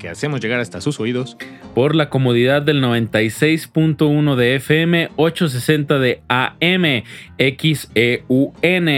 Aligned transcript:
que 0.00 0.08
hacemos 0.08 0.40
llegar 0.40 0.58
hasta 0.58 0.80
sus 0.80 0.98
oídos. 0.98 1.36
Por 1.74 1.94
la 1.94 2.10
comodidad 2.10 2.62
del 2.62 2.82
96.1 2.82 4.34
de 4.34 4.56
FM, 4.56 5.10
860 5.14 5.98
de 6.00 6.22
AM, 6.28 7.04
XEUN. 7.38 8.88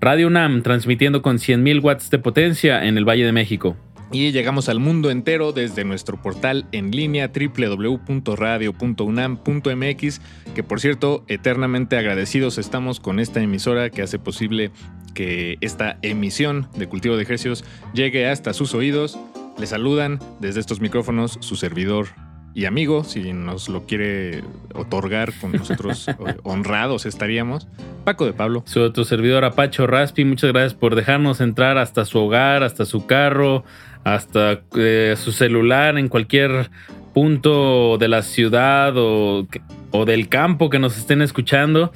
Radio 0.00 0.26
UNAM 0.26 0.62
transmitiendo 0.62 1.20
con 1.20 1.36
100.000 1.36 1.84
watts 1.84 2.10
de 2.10 2.18
potencia 2.18 2.86
en 2.86 2.96
el 2.96 3.04
Valle 3.04 3.26
de 3.26 3.32
México. 3.32 3.76
Y 4.12 4.30
llegamos 4.30 4.68
al 4.68 4.78
mundo 4.78 5.10
entero 5.10 5.52
desde 5.52 5.84
nuestro 5.84 6.20
portal 6.20 6.66
en 6.72 6.90
línea 6.90 7.32
www.radio.unam.mx, 7.34 10.20
que 10.54 10.62
por 10.62 10.80
cierto, 10.80 11.24
eternamente 11.28 11.96
agradecidos 11.96 12.58
estamos 12.58 13.00
con 13.00 13.20
esta 13.20 13.40
emisora 13.40 13.88
que 13.88 14.02
hace 14.02 14.18
posible 14.18 14.70
que 15.14 15.56
esta 15.62 15.96
emisión 16.02 16.68
de 16.76 16.88
Cultivo 16.88 17.16
de 17.16 17.22
Ejercicios 17.22 17.64
llegue 17.94 18.28
hasta 18.28 18.52
sus 18.52 18.74
oídos. 18.74 19.18
Le 19.62 19.68
saludan 19.68 20.18
desde 20.40 20.58
estos 20.58 20.80
micrófonos 20.80 21.38
su 21.40 21.54
servidor 21.54 22.08
y 22.52 22.64
amigo, 22.64 23.04
si 23.04 23.32
nos 23.32 23.68
lo 23.68 23.86
quiere 23.86 24.42
otorgar 24.74 25.32
con 25.40 25.52
nosotros 25.52 26.08
honrados 26.42 27.06
estaríamos. 27.06 27.68
Paco 28.02 28.26
de 28.26 28.32
Pablo. 28.32 28.64
Su 28.66 28.80
otro 28.80 29.04
servidor 29.04 29.44
Apacho 29.44 29.86
Raspi, 29.86 30.24
muchas 30.24 30.50
gracias 30.50 30.74
por 30.74 30.96
dejarnos 30.96 31.40
entrar 31.40 31.78
hasta 31.78 32.04
su 32.04 32.18
hogar, 32.18 32.64
hasta 32.64 32.84
su 32.86 33.06
carro, 33.06 33.62
hasta 34.02 34.62
eh, 34.74 35.14
su 35.16 35.30
celular, 35.30 35.96
en 35.96 36.08
cualquier 36.08 36.68
punto 37.14 37.98
de 37.98 38.08
la 38.08 38.22
ciudad 38.22 38.96
o, 38.96 39.46
o 39.92 40.04
del 40.04 40.28
campo 40.28 40.70
que 40.70 40.80
nos 40.80 40.98
estén 40.98 41.22
escuchando. 41.22 41.92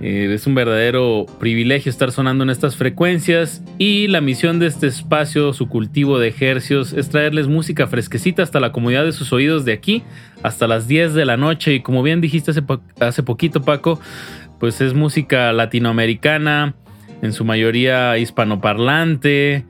Eh, 0.00 0.30
es 0.32 0.46
un 0.46 0.54
verdadero 0.54 1.26
privilegio 1.40 1.90
estar 1.90 2.12
sonando 2.12 2.44
en 2.44 2.50
estas 2.50 2.76
frecuencias 2.76 3.64
y 3.78 4.06
la 4.06 4.20
misión 4.20 4.60
de 4.60 4.66
este 4.66 4.86
espacio, 4.86 5.52
su 5.52 5.68
cultivo 5.68 6.20
de 6.20 6.28
ejercios, 6.28 6.92
es 6.92 7.08
traerles 7.08 7.48
música 7.48 7.88
fresquecita 7.88 8.44
hasta 8.44 8.60
la 8.60 8.70
comodidad 8.70 9.04
de 9.04 9.12
sus 9.12 9.32
oídos 9.32 9.64
de 9.64 9.72
aquí 9.72 10.04
hasta 10.44 10.68
las 10.68 10.86
10 10.86 11.14
de 11.14 11.24
la 11.24 11.36
noche. 11.36 11.74
Y 11.74 11.80
como 11.80 12.02
bien 12.02 12.20
dijiste 12.20 12.52
hace, 12.52 12.62
hace 13.00 13.22
poquito 13.24 13.62
Paco, 13.62 14.00
pues 14.60 14.80
es 14.80 14.94
música 14.94 15.52
latinoamericana, 15.52 16.74
en 17.22 17.32
su 17.32 17.44
mayoría 17.44 18.16
hispanoparlante. 18.18 19.64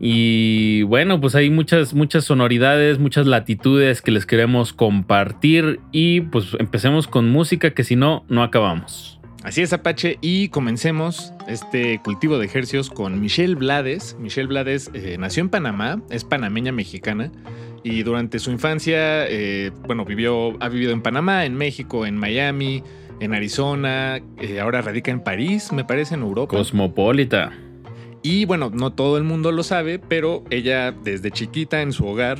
Y 0.00 0.82
bueno, 0.82 1.20
pues 1.20 1.34
hay 1.34 1.50
muchas, 1.50 1.92
muchas 1.92 2.24
sonoridades, 2.24 2.98
muchas 2.98 3.26
latitudes 3.26 4.00
que 4.00 4.12
les 4.12 4.26
queremos 4.26 4.72
compartir. 4.72 5.80
Y 5.92 6.22
pues 6.22 6.56
empecemos 6.58 7.08
con 7.08 7.28
música 7.28 7.70
que 7.70 7.84
si 7.84 7.96
no, 7.96 8.24
no 8.28 8.42
acabamos. 8.42 9.17
Así 9.48 9.62
es, 9.62 9.72
Apache, 9.72 10.18
y 10.20 10.50
comencemos 10.50 11.32
este 11.46 12.02
cultivo 12.04 12.36
de 12.36 12.44
ejercicios 12.44 12.90
con 12.90 13.18
Michelle 13.18 13.54
Blades. 13.54 14.14
Michelle 14.20 14.46
Blades 14.46 14.90
eh, 14.92 15.16
nació 15.18 15.40
en 15.40 15.48
Panamá, 15.48 16.02
es 16.10 16.22
panameña 16.22 16.70
mexicana, 16.70 17.32
y 17.82 18.02
durante 18.02 18.40
su 18.40 18.50
infancia, 18.50 19.26
eh, 19.26 19.72
bueno, 19.86 20.04
vivió, 20.04 20.62
ha 20.62 20.68
vivido 20.68 20.92
en 20.92 21.00
Panamá, 21.00 21.46
en 21.46 21.54
México, 21.54 22.04
en 22.04 22.18
Miami, 22.18 22.82
en 23.20 23.32
Arizona, 23.32 24.20
eh, 24.38 24.60
ahora 24.60 24.82
radica 24.82 25.12
en 25.12 25.20
París, 25.20 25.72
me 25.72 25.82
parece, 25.82 26.16
en 26.16 26.20
Europa. 26.20 26.54
Cosmopolita. 26.54 27.50
Y 28.22 28.44
bueno, 28.44 28.68
no 28.68 28.92
todo 28.92 29.16
el 29.16 29.24
mundo 29.24 29.50
lo 29.50 29.62
sabe, 29.62 29.98
pero 29.98 30.44
ella 30.50 30.92
desde 30.92 31.30
chiquita 31.30 31.80
en 31.80 31.94
su 31.94 32.06
hogar 32.06 32.38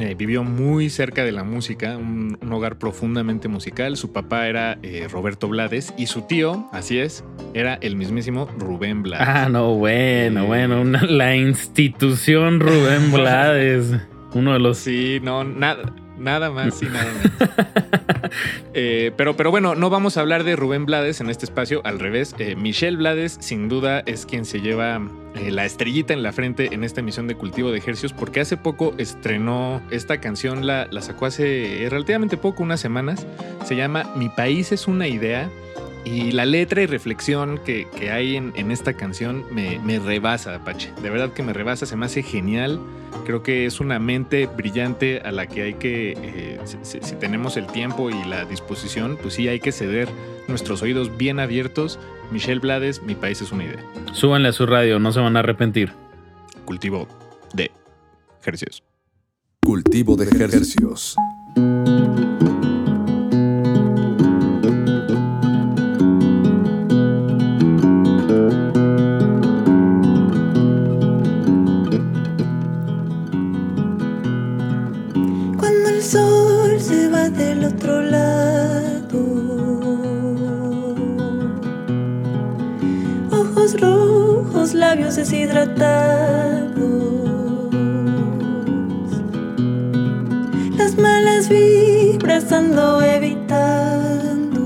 eh, 0.00 0.14
vivió 0.14 0.44
muy 0.44 0.90
cerca 0.90 1.24
de 1.24 1.32
la 1.32 1.44
música, 1.44 1.96
un, 1.96 2.38
hogar 2.50 2.78
profundamente 2.78 3.48
musical. 3.48 3.96
Su 3.96 4.12
papá 4.12 4.48
era 4.48 4.78
eh, 4.82 5.06
Roberto 5.10 5.48
Blades 5.48 5.92
y 5.96 6.06
su 6.06 6.22
tío, 6.22 6.68
así 6.72 6.98
es, 6.98 7.24
era 7.54 7.74
el 7.74 7.96
mismísimo 7.96 8.48
Rubén 8.58 9.02
Blades. 9.02 9.26
Ah, 9.28 9.48
no, 9.48 9.74
bueno, 9.74 10.44
eh, 10.44 10.46
bueno, 10.46 10.84
la 10.84 11.36
institución 11.36 12.60
Rubén 12.60 13.12
Blades. 13.12 13.92
Uno 14.34 14.52
de 14.52 14.58
los. 14.58 14.78
Sí, 14.78 15.20
no, 15.22 15.44
nada. 15.44 15.94
Nada 16.18 16.50
más 16.50 16.82
y 16.82 16.86
nada 16.86 17.12
más. 17.12 17.50
Eh, 18.76 19.12
pero, 19.16 19.36
pero 19.36 19.52
bueno, 19.52 19.76
no 19.76 19.90
vamos 19.90 20.16
a 20.16 20.20
hablar 20.20 20.42
de 20.42 20.56
Rubén 20.56 20.86
Blades 20.86 21.20
en 21.20 21.30
este 21.30 21.44
espacio, 21.44 21.80
al 21.84 22.00
revés. 22.00 22.34
Eh, 22.38 22.56
Michelle 22.56 22.96
Blades, 22.96 23.36
sin 23.40 23.68
duda, 23.68 24.00
es 24.06 24.26
quien 24.26 24.44
se 24.44 24.60
lleva 24.60 25.00
eh, 25.36 25.52
la 25.52 25.64
estrellita 25.64 26.12
en 26.12 26.24
la 26.24 26.32
frente 26.32 26.74
en 26.74 26.82
esta 26.82 26.98
emisión 27.00 27.28
de 27.28 27.36
Cultivo 27.36 27.70
de 27.70 27.78
Ejercios, 27.78 28.12
porque 28.12 28.40
hace 28.40 28.56
poco 28.56 28.92
estrenó 28.98 29.80
esta 29.90 30.20
canción, 30.20 30.66
la, 30.66 30.88
la 30.90 31.02
sacó 31.02 31.26
hace 31.26 31.86
relativamente 31.88 32.36
poco, 32.36 32.64
unas 32.64 32.80
semanas. 32.80 33.24
Se 33.64 33.76
llama 33.76 34.10
Mi 34.16 34.28
país 34.28 34.72
es 34.72 34.88
una 34.88 35.06
idea. 35.06 35.48
Y 36.04 36.32
la 36.32 36.44
letra 36.44 36.82
y 36.82 36.86
reflexión 36.86 37.58
que, 37.64 37.86
hay 38.10 38.36
en, 38.36 38.70
esta 38.70 38.92
canción 38.92 39.44
me, 39.50 39.98
rebasa, 39.98 40.54
Apache. 40.54 40.92
De 41.02 41.08
verdad 41.08 41.32
que 41.32 41.42
me 41.42 41.52
rebasa, 41.52 41.86
se 41.86 41.96
me 41.96 42.06
hace 42.06 42.22
genial. 42.22 42.78
Creo 43.24 43.42
que 43.42 43.64
es 43.64 43.80
una 43.80 43.98
mente 43.98 44.46
brillante 44.46 45.20
a 45.20 45.32
la 45.32 45.46
que 45.46 45.62
hay 45.62 45.74
que, 45.74 46.14
eh, 46.16 46.60
si, 46.82 47.00
tenemos 47.16 47.56
el 47.56 47.66
tiempo 47.66 48.10
y 48.10 48.24
la 48.24 48.44
disposición, 48.44 49.16
pues 49.20 49.34
sí 49.34 49.48
hay 49.48 49.60
que 49.60 49.72
ceder 49.72 50.08
nuestros 50.46 50.82
oídos 50.82 51.16
bien 51.16 51.40
abiertos. 51.40 51.98
Michelle 52.30 52.60
Blades, 52.60 53.02
mi 53.02 53.14
país 53.14 53.40
es 53.40 53.50
una 53.50 53.64
idea. 53.64 53.82
Súbanle 54.12 54.48
a 54.48 54.52
su 54.52 54.66
radio, 54.66 54.98
no 54.98 55.10
se 55.12 55.20
van 55.20 55.36
a 55.36 55.40
arrepentir. 55.40 55.92
Cultivo 56.66 57.08
de 57.54 57.70
ejercicios. 58.42 58.82
Cultivo 59.62 60.16
de 60.16 60.26
ejercicios. 60.26 61.16
Deshidratados. 85.24 86.74
Las 90.76 90.98
malas 90.98 91.48
vibras 91.48 92.52
ando 92.52 93.00
evitando. 93.02 94.62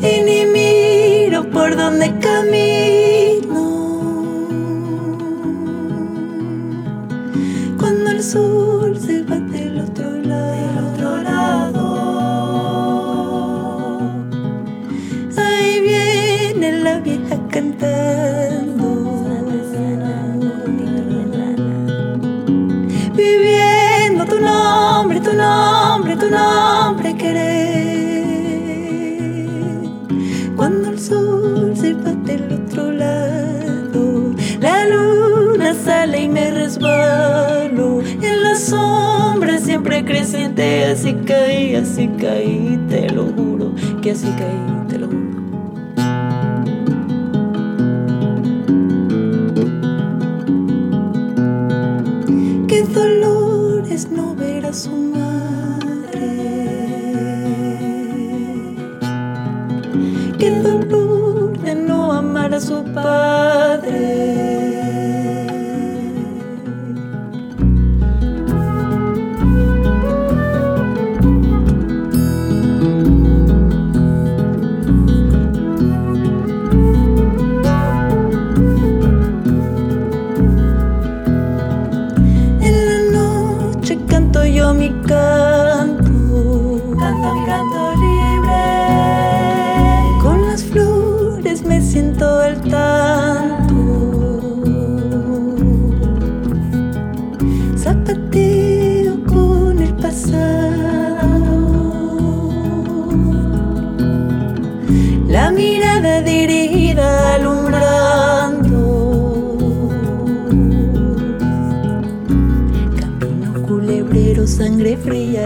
Y 0.00 0.22
ni 0.22 0.46
miro 0.46 1.50
por 1.50 1.74
donde 1.76 2.16
camino. 2.20 2.83
Creciente. 40.02 40.84
Así 40.86 41.14
caí, 41.26 41.74
así 41.76 42.08
caí, 42.20 42.80
te 42.88 43.08
lo 43.10 43.26
juro, 43.26 43.74
que 44.02 44.12
así 44.12 44.28
caí, 44.38 44.88
te 44.88 44.98
lo 44.98 45.06
juro. 45.06 45.24
Qué 52.66 52.82
dolor 52.82 53.84
es 53.88 54.10
no 54.10 54.34
ver 54.34 54.66
a 54.66 54.72
su 54.72 54.90
madre. 54.90 56.26
Qué 60.38 60.50
dolor 60.50 61.58
de 61.58 61.74
no 61.74 62.12
amar 62.12 62.54
a 62.54 62.60
su 62.60 62.82
padre. 62.84 64.43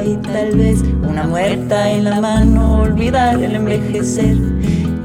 Y 0.08 0.16
tal 0.16 0.56
vez 0.56 0.82
una 1.06 1.24
muerta 1.24 1.90
en 1.90 2.04
la 2.04 2.20
mano, 2.20 2.82
olvidar 2.82 3.42
el 3.42 3.54
envejecer. 3.54 4.36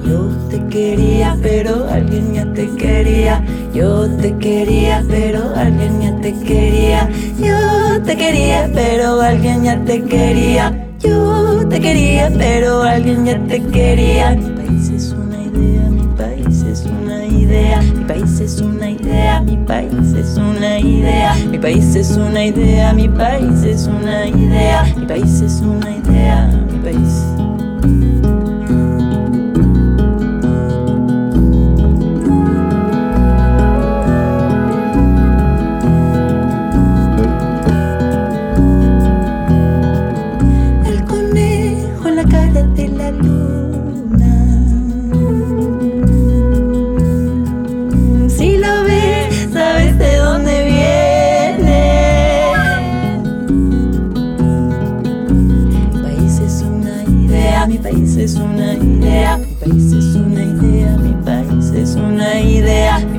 Yo 0.06 0.30
te 0.50 0.66
quería, 0.68 1.38
pero 1.42 1.88
alguien 1.90 2.34
ya 2.34 2.46
te 2.54 2.70
quería. 2.76 3.44
Yo 3.74 4.10
te 4.18 4.36
quería, 4.38 5.04
pero 5.10 5.54
alguien 5.56 6.02
ya 6.02 6.16
te 6.22 6.34
quería. 6.34 7.10
Yo 7.40 8.02
te 8.04 8.16
quería, 8.16 8.70
pero 8.74 9.22
alguien 9.22 9.64
ya 9.64 9.78
te 9.84 10.02
quería. 10.04 10.88
Yo 11.00 11.68
te 11.70 11.80
quería, 11.80 12.32
pero 12.38 12.84
alguien 12.84 13.26
ya 13.26 13.40
te 13.48 13.62
quería. 13.62 14.32
Mi 14.32 14.50
país 14.52 14.90
es 14.90 15.14
una 15.14 15.42
idea, 15.44 15.90
mi 15.90 16.08
país 16.16 16.64
es 16.64 16.86
una 16.86 17.26
idea. 17.26 17.82
Mi 17.82 18.04
país 18.06 18.40
es 18.40 18.62
una 18.62 18.90
idea, 18.90 19.42
mi 19.42 19.58
país 19.58 20.14
es 20.14 20.38
una 20.38 20.80
idea. 20.80 21.36
Mi 21.50 21.58
país 21.58 21.96
es 21.96 22.18
una 22.18 22.46
idea, 22.46 22.94
mi 22.94 23.08
país 23.08 23.64
es 23.64 23.88
una 23.88 24.28
idea. 24.28 24.93
País 25.06 25.42
es 25.42 25.62
una 25.62 25.92
idea, 25.92 26.50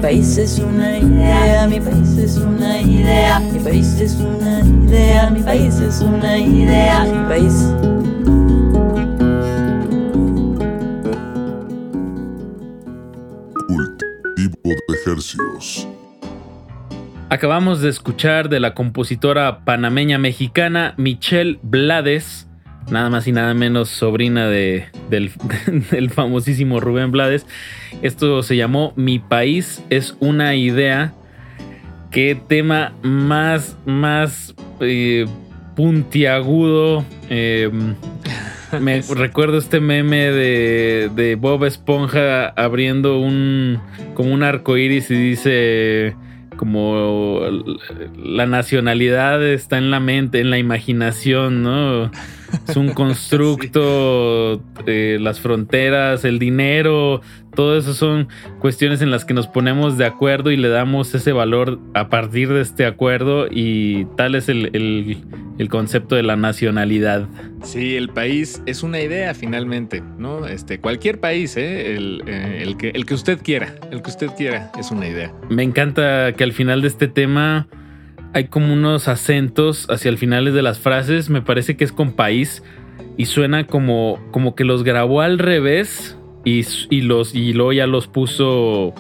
país 0.05 0.37
es 0.37 0.59
una 0.59 0.99
idea, 0.99 1.67
mi 1.67 1.81
país 1.81 2.19
es 2.19 2.37
una 2.37 2.79
idea, 2.79 3.41
mi 3.41 3.59
país 3.59 3.99
es 3.99 4.13
una 4.17 4.61
idea, 4.61 5.31
mi 5.31 5.43
país 5.43 5.81
es 5.81 6.03
una 6.03 6.37
idea, 6.37 7.05
mi 7.05 7.27
país. 7.27 7.73
Cultivo 13.67 14.59
de 14.65 14.95
ejercicios. 14.95 15.89
Acabamos 17.31 17.81
de 17.81 17.89
escuchar 17.89 18.51
de 18.51 18.61
la 18.61 18.75
compositora 18.75 19.65
panameña 19.65 20.19
mexicana 20.19 20.93
Michelle 20.99 21.59
Blades, 21.63 22.47
nada 22.91 23.11
más 23.11 23.27
y 23.27 23.33
nada 23.33 23.55
menos 23.55 23.89
sobrina 23.89 24.49
de, 24.49 24.87
del, 25.11 25.31
del 25.91 26.11
famosísimo 26.11 26.81
Rubén 26.81 27.11
Blades. 27.11 27.47
Esto 28.03 28.43
se 28.43 28.57
llamó 28.57 28.93
Mi 28.97 29.19
país 29.19 29.83
es 29.91 30.17
una 30.21 30.55
idea. 30.55 31.15
Qué 32.11 32.39
tema 32.49 32.93
más, 33.03 33.77
más 33.87 34.55
eh, 34.81 35.27
puntiagudo. 35.75 37.05
eh, 37.29 37.71
me 38.81 39.03
recuerdo 39.15 39.59
este 39.59 39.81
meme 39.81 40.31
de, 40.31 41.11
de 41.15 41.35
Bob 41.37 41.65
Esponja 41.65 42.49
abriendo 42.49 43.19
un 43.19 43.81
como 44.15 44.33
un 44.33 44.43
arco 44.43 44.77
iris 44.77 45.11
y 45.11 45.15
dice 45.15 46.17
como 46.57 47.41
la 48.17 48.47
nacionalidad 48.47 49.45
está 49.47 49.79
en 49.79 49.91
la 49.91 50.01
mente, 50.01 50.41
en 50.41 50.51
la 50.51 50.59
imaginación, 50.59 51.63
¿no? 51.63 52.11
Es 52.69 52.77
un 52.77 52.89
constructo, 52.95 54.63
eh, 54.87 55.19
las 55.21 55.41
fronteras, 55.41 56.25
el 56.25 56.39
dinero, 56.39 57.21
todo 57.55 57.77
eso 57.79 57.95
son 57.95 58.29
cuestiones 58.61 59.01
en 59.03 59.11
las 59.11 59.25
que 59.25 59.35
nos 59.35 59.47
ponemos 59.47 59.97
de 59.99 60.05
acuerdo 60.07 60.51
y 60.51 60.57
le 60.57 60.69
damos 60.69 61.15
ese 61.15 61.33
valor 61.33 61.79
a 61.95 62.09
partir 62.09 62.49
de 62.53 62.61
este 62.61 62.87
acuerdo 62.87 63.47
y 63.51 64.05
tal 64.17 64.35
es 64.35 64.49
el, 64.49 64.71
el- 64.75 65.19
el 65.57 65.69
concepto 65.69 66.17
de 66.17 66.25
la 66.25 66.35
nacionalidad. 66.35 67.29
Sí, 67.63 67.95
el 67.97 68.09
país 68.09 68.61
es 68.67 68.83
una 68.83 69.01
idea 69.01 69.35
finalmente, 69.35 70.03
¿no? 70.19 70.47
Este, 70.49 70.81
cualquier 70.81 71.21
país, 71.21 71.57
¿eh? 71.57 71.95
El, 71.95 72.23
eh, 72.27 72.59
el 72.63 72.77
que, 72.77 72.89
el 72.91 73.07
que 73.07 73.15
usted 73.15 73.39
quiera, 73.41 73.73
el 73.93 74.03
que 74.03 74.11
usted 74.11 74.31
quiera 74.37 74.73
es 74.79 74.91
una 74.91 75.07
idea. 75.07 75.33
Me 75.49 75.63
encanta 75.63 76.33
que 76.33 76.43
al 76.43 76.53
final 76.53 76.83
de 76.83 76.89
este 76.89 77.07
tema 77.07 77.69
hay 78.33 78.49
como 78.49 78.73
unos 78.73 79.07
acentos 79.07 79.87
hacia 79.91 80.09
el 80.09 80.19
final 80.19 80.53
de 80.53 80.63
las 80.63 80.81
frases. 80.81 81.31
Me 81.31 81.41
parece 81.41 81.77
que 81.77 81.85
es 81.85 81.93
con 81.93 82.15
país 82.15 82.65
y 83.17 83.27
suena 83.27 83.65
como, 83.69 84.19
como 84.33 84.57
que 84.57 84.65
los 84.65 84.83
grabó 84.83 85.21
al 85.21 85.39
revés 85.39 86.19
y, 86.45 86.65
y 86.91 87.01
los, 87.03 87.35
y 87.35 87.53
luego 87.53 87.73
ya 87.73 87.87
los 87.87 88.07
puso. 88.07 88.93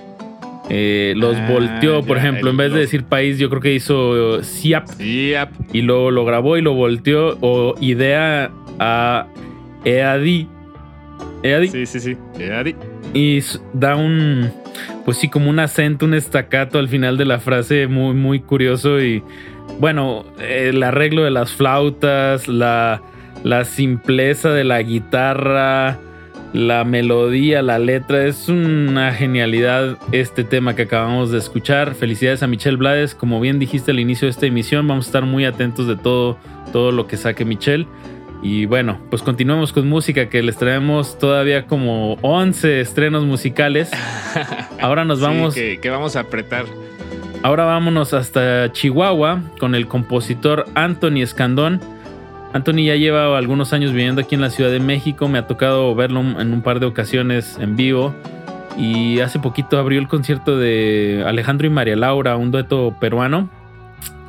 eh, 0.71 1.13
los 1.17 1.37
Ah, 1.37 1.47
volteó, 1.51 2.03
por 2.03 2.17
ya, 2.17 2.23
ejemplo, 2.23 2.51
en 2.51 2.57
vez 2.57 2.73
de 2.73 2.81
decir 2.81 3.05
país, 3.05 3.39
yo 3.39 3.51
creo 3.51 3.61
que 3.61 3.75
hizo 3.75 4.39
eh, 4.39 4.45
siap 4.45 4.89
y 5.01 5.83
luego 5.83 6.11
lo 6.11 6.25
grabó 6.25 6.57
y 6.57 6.63
lo 6.63 6.73
volteó. 6.75 7.37
O 7.41 7.75
idea 7.81 8.51
a 8.79 9.27
Eadi. 9.85 10.49
Eadi 11.43 11.69
sí, 11.69 11.85
sí, 11.87 12.01
sí. 12.01 12.17
Eh, 12.39 12.53
Adi. 12.53 12.75
y 13.13 13.41
da 13.75 13.97
un 13.97 14.51
pues 15.05 15.19
sí 15.19 15.29
como 15.29 15.51
un 15.51 15.59
acento 15.59 16.07
un 16.07 16.15
estacato 16.15 16.79
al 16.79 16.89
final 16.89 17.19
de 17.19 17.27
la 17.27 17.39
frase 17.39 17.87
muy 17.87 18.15
muy 18.15 18.41
curioso 18.41 19.01
y 19.03 19.23
bueno 19.79 20.25
el 20.41 20.83
arreglo 20.83 21.23
de 21.23 21.31
las 21.31 21.53
flautas 21.53 22.49
la 22.49 23.03
la 23.45 23.65
simpleza 23.67 24.51
de 24.51 24.65
la 24.65 24.81
guitarra 24.83 25.99
la 26.55 26.85
melodía 26.85 27.63
la 27.63 27.81
letra 27.81 28.25
es 28.25 28.49
una 28.49 29.13
genialidad 29.13 29.99
este 30.13 30.45
tema 30.45 30.77
que 30.77 30.83
acabamos 30.83 31.33
de 31.33 31.39
escuchar 31.39 31.97
felicidades 31.97 32.45
a 32.45 32.47
Michelle 32.47 32.77
Blades 32.77 33.17
como 33.17 33.41
bien 33.41 33.59
dijiste 33.59 33.91
al 33.91 33.99
inicio 33.99 34.27
de 34.27 34.31
esta 34.31 34.47
emisión 34.47 34.87
vamos 34.87 35.07
a 35.07 35.09
estar 35.09 35.25
muy 35.25 35.45
atentos 35.45 35.89
de 35.89 35.97
todo 35.97 36.39
todo 36.73 36.93
lo 36.93 37.09
que 37.09 37.17
saque 37.17 37.45
Michelle 37.45 37.89
y 38.41 38.67
bueno, 38.67 39.01
pues 39.09 39.23
continuamos 39.23 39.73
con 39.73 39.89
música 39.89 40.29
que 40.29 40.43
les 40.43 40.59
traemos 40.59 41.19
todavía 41.19 41.67
como 41.67 42.19
11 42.21 42.83
estrenos 42.83 43.25
musicales. 43.25 43.91
Ahora 44.83 45.07
nos 45.07 45.21
Sí, 45.21 45.25
vamos, 45.25 45.55
que, 45.55 45.81
que 45.81 45.89
vamos 45.89 46.15
a 46.15 46.21
apretar. 46.21 46.67
ahora 47.43 47.65
vámonos 47.65 48.13
hasta 48.13 48.71
Chihuahua 48.71 49.41
con 49.59 49.75
el 49.75 49.87
compositor 49.89 50.67
Anthony 50.75 51.23
Escandón. 51.23 51.81
Anthony 52.55 52.85
ya 52.85 52.95
lleva 52.95 53.37
algunos 53.37 53.73
años 53.73 53.91
viviendo 53.91 54.21
aquí 54.21 54.37
en 54.37 54.41
la 54.41 54.49
Ciudad 54.49 54.71
de 54.71 54.79
México, 54.79 55.27
me 55.27 55.39
ha 55.39 55.49
tocado 55.49 55.93
verlo 55.97 56.21
en 56.21 56.53
un 56.53 56.63
par 56.63 56.79
de 56.79 56.87
ocasiones 56.87 57.59
en 57.61 57.75
vivo 57.75 58.15
y 58.79 59.19
hace 59.19 59.41
poquito 59.41 59.77
abrió 59.77 59.99
el 59.99 60.07
concierto 60.07 60.57
de 60.57 61.25
Alejandro 61.27 61.67
y 61.67 61.71
María 61.71 61.97
Laura, 61.97 62.37
un 62.37 62.53
dueto 62.53 62.97
peruano 63.01 63.51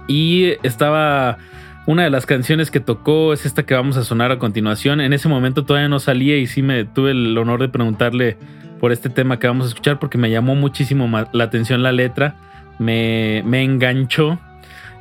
y 0.07 0.53
estaba 0.63 1.37
Una 1.85 2.03
de 2.03 2.09
las 2.09 2.25
canciones 2.25 2.71
que 2.71 2.79
tocó 2.79 3.31
es 3.31 3.45
esta 3.45 3.63
que 3.63 3.75
vamos 3.75 3.95
a 3.95 4.03
sonar 4.03 4.31
a 4.31 4.39
continuación. 4.39 5.01
En 5.01 5.13
ese 5.13 5.29
momento 5.29 5.65
todavía 5.65 5.87
no 5.87 5.99
salía 5.99 6.35
y 6.35 6.47
sí 6.47 6.63
me 6.63 6.83
tuve 6.83 7.11
el 7.11 7.37
honor 7.37 7.61
de 7.61 7.69
preguntarle 7.69 8.37
por 8.79 8.91
este 8.91 9.09
tema 9.09 9.37
que 9.37 9.45
vamos 9.45 9.67
a 9.67 9.69
escuchar 9.69 9.99
porque 9.99 10.17
me 10.17 10.31
llamó 10.31 10.55
muchísimo 10.55 11.07
la 11.31 11.43
atención 11.43 11.83
la 11.83 11.91
letra. 11.91 12.37
Me, 12.79 13.43
me 13.45 13.63
enganchó. 13.63 14.39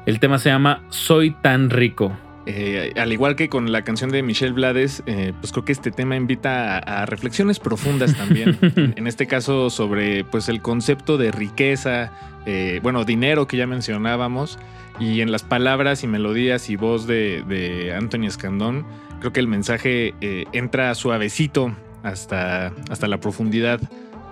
El 0.04 0.21
tema 0.21 0.37
se 0.37 0.50
llama 0.50 0.83
Soy 0.90 1.31
tan 1.31 1.71
rico. 1.71 2.12
Eh, 2.46 2.92
al 2.96 3.12
igual 3.12 3.36
que 3.36 3.48
con 3.48 3.72
la 3.72 3.82
canción 3.82 4.10
de 4.10 4.22
Michelle 4.22 4.52
Blades, 4.52 5.02
eh, 5.06 5.32
pues 5.40 5.52
creo 5.52 5.64
que 5.64 5.72
este 5.72 5.90
tema 5.90 6.16
invita 6.16 6.78
a, 6.78 7.06
reflexiones 7.06 7.58
profundas 7.58 8.14
también. 8.14 8.58
en 8.96 9.06
este 9.06 9.26
caso 9.26 9.70
sobre 9.70 10.24
pues 10.24 10.48
el 10.48 10.60
concepto 10.60 11.16
de 11.16 11.32
riqueza, 11.32 12.12
eh, 12.46 12.80
bueno, 12.82 13.04
dinero 13.04 13.46
que 13.46 13.56
ya 13.56 13.66
mencionábamos, 13.66 14.58
y 15.00 15.22
en 15.22 15.32
las 15.32 15.42
palabras 15.42 16.04
y 16.04 16.06
melodías 16.06 16.70
y 16.70 16.76
voz 16.76 17.06
de, 17.06 17.42
de 17.48 17.94
Anthony 17.94 18.26
Escandón, 18.26 18.86
creo 19.20 19.32
que 19.32 19.40
el 19.40 19.48
mensaje 19.48 20.14
entra 20.52 20.94
suavecito 20.94 21.74
hasta, 22.04 22.72
hasta 22.90 23.08
la 23.08 23.18
profundidad 23.18 23.80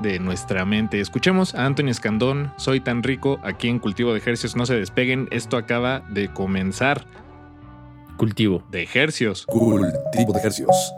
de 0.02 0.18
nuestra 0.18 0.64
mente. 0.64 1.00
Escuchemos 1.00 1.54
a 1.54 1.66
Anthony 1.66 1.88
Escandón, 1.88 2.52
Soy 2.58 2.80
tan 2.80 3.02
rico, 3.02 3.40
aquí 3.42 3.68
en 3.68 3.78
Cultivo 3.78 4.12
de 4.12 4.18
Ejercicios. 4.18 4.56
No 4.56 4.66
se 4.66 4.74
despeguen, 4.74 5.28
esto 5.30 5.56
acaba 5.56 6.00
de 6.10 6.32
comenzar. 6.32 7.06
Cultivo 8.16 8.62
de 8.70 8.82
Ejercios. 8.82 9.44
Cultivo 9.46 10.32
de 10.32 10.38
Ejercios. 10.38 10.92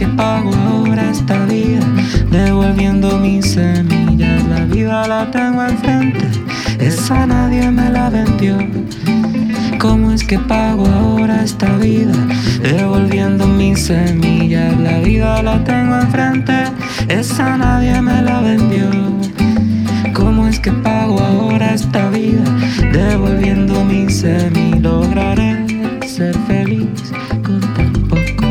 Que 0.00 0.08
pago 0.08 0.50
ahora 0.54 1.10
esta 1.10 1.44
vida, 1.44 1.84
devolviendo 2.30 3.18
mis 3.18 3.52
semillas. 3.52 4.42
La 4.48 4.64
vida 4.64 5.06
la 5.06 5.30
tengo 5.30 5.62
enfrente, 5.62 6.26
esa 6.78 7.26
nadie 7.26 7.70
me 7.70 7.90
la 7.90 8.08
vendió. 8.08 8.56
¿Cómo 9.78 10.12
es 10.12 10.24
que 10.24 10.38
pago 10.38 10.86
ahora 10.86 11.42
esta 11.42 11.76
vida, 11.76 12.14
devolviendo 12.62 13.46
mis 13.46 13.84
semillas? 13.84 14.20
Lograré 24.82 25.66
ser 26.06 26.34
feliz 26.46 27.12
con 27.42 27.60
tan 27.74 27.92
poco. 28.08 28.46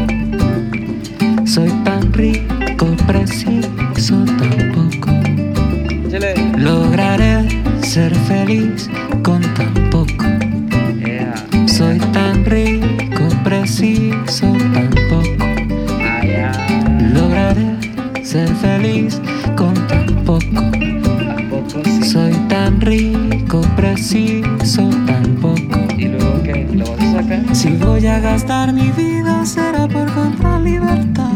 Soy 1.46 1.70
tan 1.84 2.12
rico, 2.14 2.88
preciso 3.06 4.24
tan 4.26 4.72
poco. 4.74 5.12
Lograré 6.58 7.48
ser 7.82 8.16
feliz 8.16 8.90
a 28.20 28.22
gastar 28.22 28.74
mi 28.74 28.92
vida 28.92 29.46
será 29.46 29.88
por 29.88 30.12
comprar 30.14 30.60
libertad. 30.62 31.32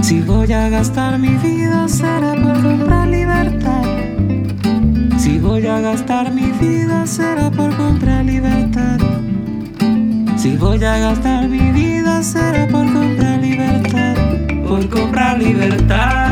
Si 0.00 0.20
voy 0.20 0.52
a 0.52 0.68
gastar 0.68 1.18
mi 1.18 1.34
vida 1.38 1.88
será 1.88 2.34
por 2.34 2.62
comprar 2.62 3.08
libertad. 3.08 3.82
Si 5.18 5.38
voy 5.38 5.66
a 5.66 5.80
gastar 5.80 6.32
mi 6.32 6.52
vida 6.52 7.04
será 7.04 7.50
por 7.50 7.76
comprar 7.76 8.24
libertad. 8.24 8.98
Si 10.36 10.56
voy 10.56 10.84
a 10.84 10.98
gastar 10.98 11.48
mi 11.48 11.72
vida 11.72 12.22
será 12.22 12.68
por 12.68 12.86
comprar 12.92 13.40
libertad. 13.40 14.14
Por 14.68 14.88
comprar 14.88 15.38
libertad. 15.38 16.29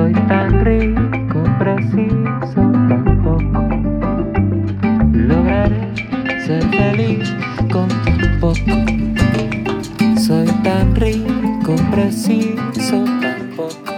soy 0.00 0.12
tan 0.28 0.64
rico, 0.64 1.42
preciso 1.58 2.62
tampoco. 2.88 3.68
Lograré 5.12 5.94
ser 6.46 6.62
feliz 6.70 7.28
con 7.70 7.88
tan 7.88 8.40
poco. 8.40 8.76
Soy 10.18 10.46
tan 10.62 10.94
rico, 10.96 11.76
preciso 11.90 13.04
tampoco. 13.20 13.92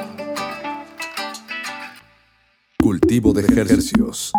Cultivo 2.78 3.32
de 3.32 3.42
ejercicios. 3.42 4.32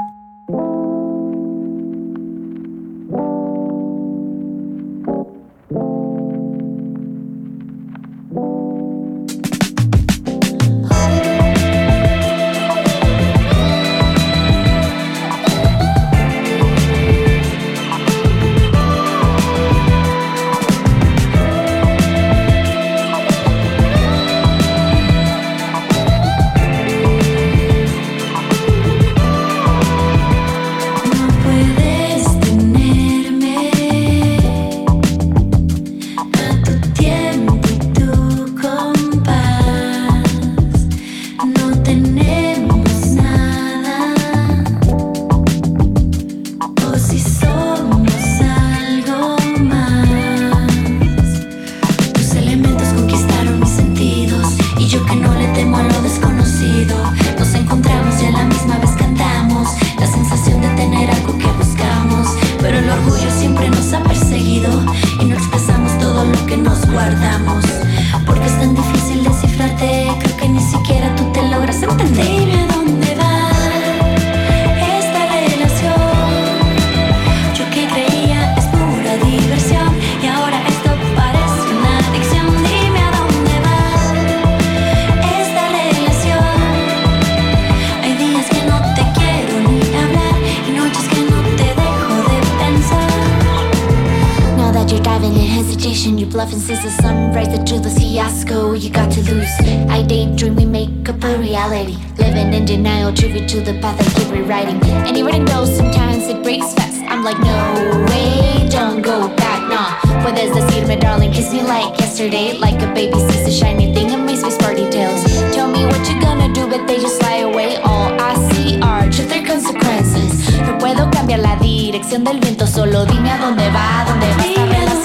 In 96.06 96.18
you're 96.18 96.30
bluffing 96.30 96.60
since 96.60 96.84
the 96.84 96.90
sunrise. 96.90 97.48
The 97.48 97.64
truth 97.64 97.86
is 97.86 97.98
fiasco, 97.98 98.74
you 98.74 98.90
got 98.90 99.12
to 99.12 99.22
lose. 99.32 99.50
I 99.90 100.04
daydream, 100.04 100.56
we 100.56 100.66
make 100.66 101.08
up 101.08 101.24
a 101.24 101.38
reality. 101.38 101.98
Living 102.18 102.54
in 102.54 102.66
denial, 102.66 103.14
tribute 103.14 103.48
to 103.50 103.62
the 103.62 103.80
path 103.80 104.00
I 104.00 104.20
keep 104.20 104.32
rewriting. 104.32 104.84
And 105.08 105.16
even 105.16 105.46
though 105.46 105.66
sometimes 105.66 106.28
it 106.28 106.44
breaks 106.44 106.74
fast, 106.74 107.00
I'm 107.08 107.24
like, 107.24 107.40
no 107.40 108.06
way, 108.10 108.68
don't 108.70 109.02
go 109.02 109.30
back, 109.36 109.62
nah. 109.70 109.96
Puedes 110.24 110.52
decirme, 110.52 111.00
darling, 111.00 111.32
kiss 111.32 111.54
me 111.54 111.62
like 111.62 111.98
yesterday. 112.00 112.58
Like 112.58 112.82
a 112.82 112.94
baby 112.94 113.20
sees 113.30 113.48
a 113.48 113.52
shiny 113.52 113.94
thing, 113.94 114.12
amaze 114.12 114.44
with 114.44 114.58
sparty 114.58 114.90
tails. 114.92 115.24
Tell 115.54 115.70
me 115.70 115.86
what 115.86 116.10
you 116.10 116.20
gonna 116.20 116.52
do, 116.54 116.68
but 116.68 116.86
they 116.88 117.00
just 117.00 117.22
fly 117.22 117.38
away. 117.38 117.78
All 117.78 118.12
I 118.20 118.36
see 118.52 118.80
are 118.82 119.10
truth 119.10 119.34
consequences. 119.46 120.60
No 120.62 120.78
puedo 120.80 121.10
cambiar 121.12 121.40
la 121.40 121.56
dirección 121.58 122.24
del 122.24 122.40
viento, 122.40 122.68
solo 122.68 123.06
dime 123.06 123.32
a 123.32 123.38
dónde 123.38 123.70
va, 123.70 124.06
dónde 124.08 124.28
va 124.36 124.46
esta 124.46 124.66
relación. 124.66 125.03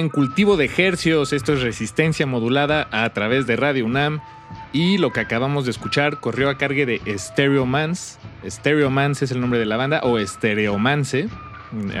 En 0.00 0.08
cultivo 0.08 0.56
de 0.56 0.68
hercios, 0.76 1.32
esto 1.32 1.52
es 1.52 1.62
resistencia 1.62 2.26
modulada 2.26 2.88
a 2.90 3.08
través 3.10 3.46
de 3.46 3.54
Radio 3.56 3.86
UNAM. 3.86 4.20
Y 4.72 4.98
lo 4.98 5.12
que 5.12 5.20
acabamos 5.20 5.64
de 5.64 5.70
escuchar 5.70 6.18
corrió 6.18 6.48
a 6.50 6.58
cargue 6.58 6.84
de 6.86 7.00
Stereomance. 7.18 8.18
Stereomance 8.44 9.24
es 9.24 9.30
el 9.30 9.40
nombre 9.40 9.60
de 9.60 9.66
la 9.66 9.76
banda, 9.76 10.00
o 10.02 10.18
Stereomance. 10.18 11.28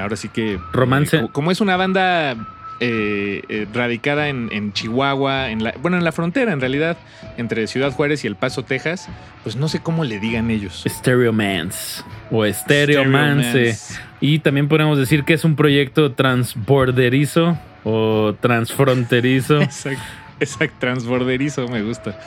Ahora 0.00 0.16
sí 0.16 0.28
que. 0.28 0.58
Romance. 0.72 1.16
eh, 1.16 1.20
co- 1.20 1.28
como 1.32 1.52
es 1.52 1.60
una 1.60 1.76
banda 1.76 2.32
eh, 2.80 3.42
eh, 3.48 3.66
radicada 3.72 4.28
en, 4.28 4.48
en 4.52 4.72
Chihuahua, 4.72 5.50
en 5.50 5.62
la, 5.62 5.74
bueno, 5.80 5.96
en 5.96 6.02
la 6.02 6.10
frontera 6.10 6.52
en 6.52 6.60
realidad, 6.60 6.96
entre 7.36 7.66
Ciudad 7.68 7.92
Juárez 7.92 8.24
y 8.24 8.26
El 8.26 8.34
Paso, 8.34 8.64
Texas, 8.64 9.08
pues 9.44 9.54
no 9.54 9.68
sé 9.68 9.80
cómo 9.80 10.02
le 10.02 10.18
digan 10.18 10.50
ellos. 10.50 10.82
Stereomance 10.88 12.02
o 12.32 12.44
Stereomance. 12.46 13.76
Y 14.20 14.40
también 14.40 14.66
podemos 14.68 14.98
decir 14.98 15.22
que 15.24 15.34
es 15.34 15.44
un 15.44 15.54
proyecto 15.56 16.12
transborderizo 16.12 17.56
o 17.84 18.34
transfronterizo. 18.40 19.60
Exacto, 19.62 20.02
exacto, 20.40 20.76
transborderizo, 20.78 21.68
me 21.68 21.82
gusta. 21.82 22.18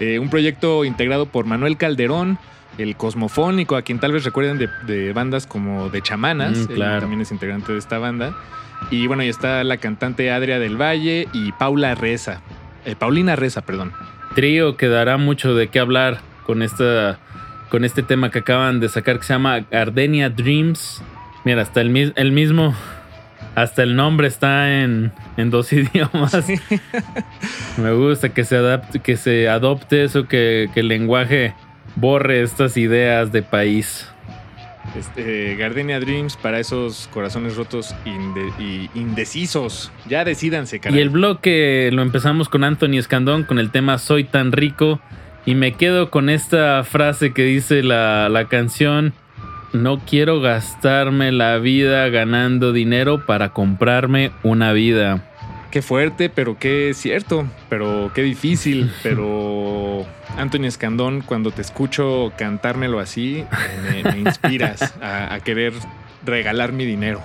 Eh, 0.00 0.18
un 0.18 0.28
proyecto 0.30 0.84
integrado 0.84 1.26
por 1.26 1.44
Manuel 1.46 1.76
Calderón, 1.76 2.38
el 2.78 2.96
Cosmofónico, 2.96 3.76
a 3.76 3.82
quien 3.82 3.98
tal 3.98 4.12
vez 4.12 4.24
recuerden 4.24 4.58
de, 4.58 4.68
de 4.86 5.12
bandas 5.12 5.46
como 5.46 5.88
de 5.90 6.02
Chamanas. 6.02 6.68
Mm, 6.68 6.72
él 6.72 6.78
también 7.00 7.20
es 7.20 7.30
integrante 7.30 7.72
de 7.72 7.78
esta 7.78 7.98
banda. 7.98 8.34
Y 8.90 9.06
bueno, 9.06 9.22
y 9.22 9.28
está 9.28 9.62
la 9.64 9.76
cantante 9.76 10.30
Adria 10.30 10.58
del 10.58 10.80
Valle 10.80 11.28
y 11.32 11.52
Paula 11.52 11.94
Reza. 11.94 12.40
eh, 12.86 12.96
Paulina 12.98 13.36
Reza, 13.36 13.60
perdón. 13.60 13.92
Trío 14.34 14.76
que 14.76 14.88
dará 14.88 15.16
mucho 15.18 15.54
de 15.54 15.68
qué 15.68 15.80
hablar 15.80 16.20
con 16.46 16.62
esta 16.62 17.18
con 17.68 17.84
este 17.84 18.02
tema 18.02 18.30
que 18.30 18.40
acaban 18.40 18.80
de 18.80 18.88
sacar 18.88 19.18
que 19.18 19.24
se 19.24 19.32
llama 19.34 19.60
Gardenia 19.70 20.28
Dreams. 20.30 21.02
Mira, 21.44 21.62
hasta 21.62 21.80
el 21.82 22.32
mismo 22.32 22.74
hasta 23.54 23.82
el 23.82 23.96
nombre 23.96 24.28
está 24.28 24.82
en, 24.82 25.12
en 25.36 25.50
dos 25.50 25.72
idiomas. 25.72 26.36
Me 27.78 27.92
gusta 27.92 28.30
que 28.30 28.44
se 28.44 28.56
adapte, 28.56 29.00
que 29.00 29.16
se 29.16 29.48
adopte 29.48 30.04
eso, 30.04 30.26
que, 30.28 30.68
que 30.74 30.80
el 30.80 30.88
lenguaje 30.88 31.54
borre 31.96 32.42
estas 32.42 32.76
ideas 32.76 33.32
de 33.32 33.42
país. 33.42 34.06
Este, 34.98 35.54
Gardenia 35.56 36.00
Dreams 36.00 36.36
para 36.36 36.58
esos 36.58 37.08
corazones 37.12 37.56
rotos 37.56 37.94
inde- 38.06 38.52
y 38.58 38.90
indecisos. 38.98 39.92
Ya 40.08 40.24
decídanse, 40.24 40.80
caray. 40.80 40.98
Y 40.98 41.02
el 41.02 41.10
bloque 41.10 41.90
lo 41.92 42.02
empezamos 42.02 42.48
con 42.48 42.64
Anthony 42.64 42.98
Escandón 42.98 43.44
con 43.44 43.58
el 43.58 43.70
tema 43.70 43.98
Soy 43.98 44.24
tan 44.24 44.52
rico. 44.52 45.00
Y 45.46 45.54
me 45.54 45.72
quedo 45.72 46.10
con 46.10 46.28
esta 46.28 46.82
frase 46.84 47.32
que 47.32 47.44
dice 47.44 47.82
la, 47.82 48.28
la 48.28 48.46
canción. 48.48 49.12
No 49.72 50.00
quiero 50.00 50.40
gastarme 50.40 51.30
la 51.30 51.58
vida 51.58 52.08
ganando 52.08 52.72
dinero 52.72 53.24
para 53.26 53.50
comprarme 53.50 54.32
una 54.42 54.72
vida. 54.72 55.22
Qué 55.70 55.82
fuerte, 55.82 56.28
pero 56.28 56.58
qué 56.58 56.92
cierto, 56.94 57.46
pero 57.68 58.10
qué 58.12 58.22
difícil, 58.22 58.90
pero 59.04 60.04
Anthony 60.36 60.64
Escandón, 60.64 61.20
cuando 61.20 61.52
te 61.52 61.62
escucho 61.62 62.32
cantármelo 62.36 62.98
así, 62.98 63.44
me, 63.92 64.10
me 64.10 64.18
inspiras 64.18 64.94
a, 65.02 65.32
a 65.34 65.40
querer 65.40 65.72
regalar 66.24 66.72
mi 66.72 66.84
dinero. 66.84 67.20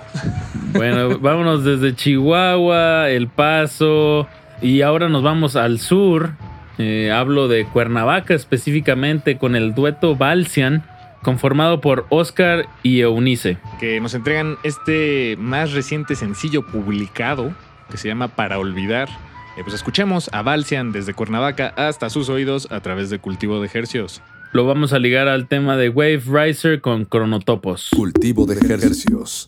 Bueno, 0.72 1.18
vámonos 1.20 1.64
desde 1.64 1.94
Chihuahua, 1.94 3.10
El 3.10 3.28
Paso 3.28 4.28
y 4.62 4.82
ahora 4.82 5.08
nos 5.08 5.22
vamos 5.22 5.56
al 5.56 5.80
sur. 5.80 6.30
Eh, 6.78 7.10
hablo 7.10 7.48
de 7.48 7.64
Cuernavaca 7.64 8.34
específicamente 8.34 9.38
con 9.38 9.56
el 9.56 9.74
dueto 9.74 10.14
Balsian 10.14 10.84
conformado 11.22 11.80
por 11.80 12.06
Oscar 12.10 12.68
y 12.82 13.00
Eunice. 13.00 13.58
Que 13.80 14.00
nos 14.00 14.14
entregan 14.14 14.56
este 14.62 15.36
más 15.38 15.72
reciente 15.72 16.14
sencillo 16.14 16.64
publicado 16.66 17.52
que 17.90 17.96
se 17.96 18.08
llama 18.08 18.28
Para 18.28 18.58
Olvidar. 18.58 19.08
Eh, 19.56 19.62
pues 19.62 19.74
escuchemos 19.74 20.28
a 20.32 20.42
Balsian 20.42 20.92
desde 20.92 21.14
Cuernavaca 21.14 21.72
hasta 21.76 22.10
sus 22.10 22.28
oídos 22.28 22.68
a 22.70 22.80
través 22.80 23.10
de 23.10 23.18
Cultivo 23.18 23.60
de 23.60 23.70
Hercios. 23.72 24.22
Lo 24.52 24.66
vamos 24.66 24.92
a 24.92 24.98
ligar 24.98 25.28
al 25.28 25.48
tema 25.48 25.76
de 25.76 25.88
Wave 25.88 26.22
Riser 26.26 26.80
con 26.80 27.04
Cronotopos. 27.04 27.90
Cultivo 27.94 28.46
de 28.46 28.54
ejercicios. 28.54 29.44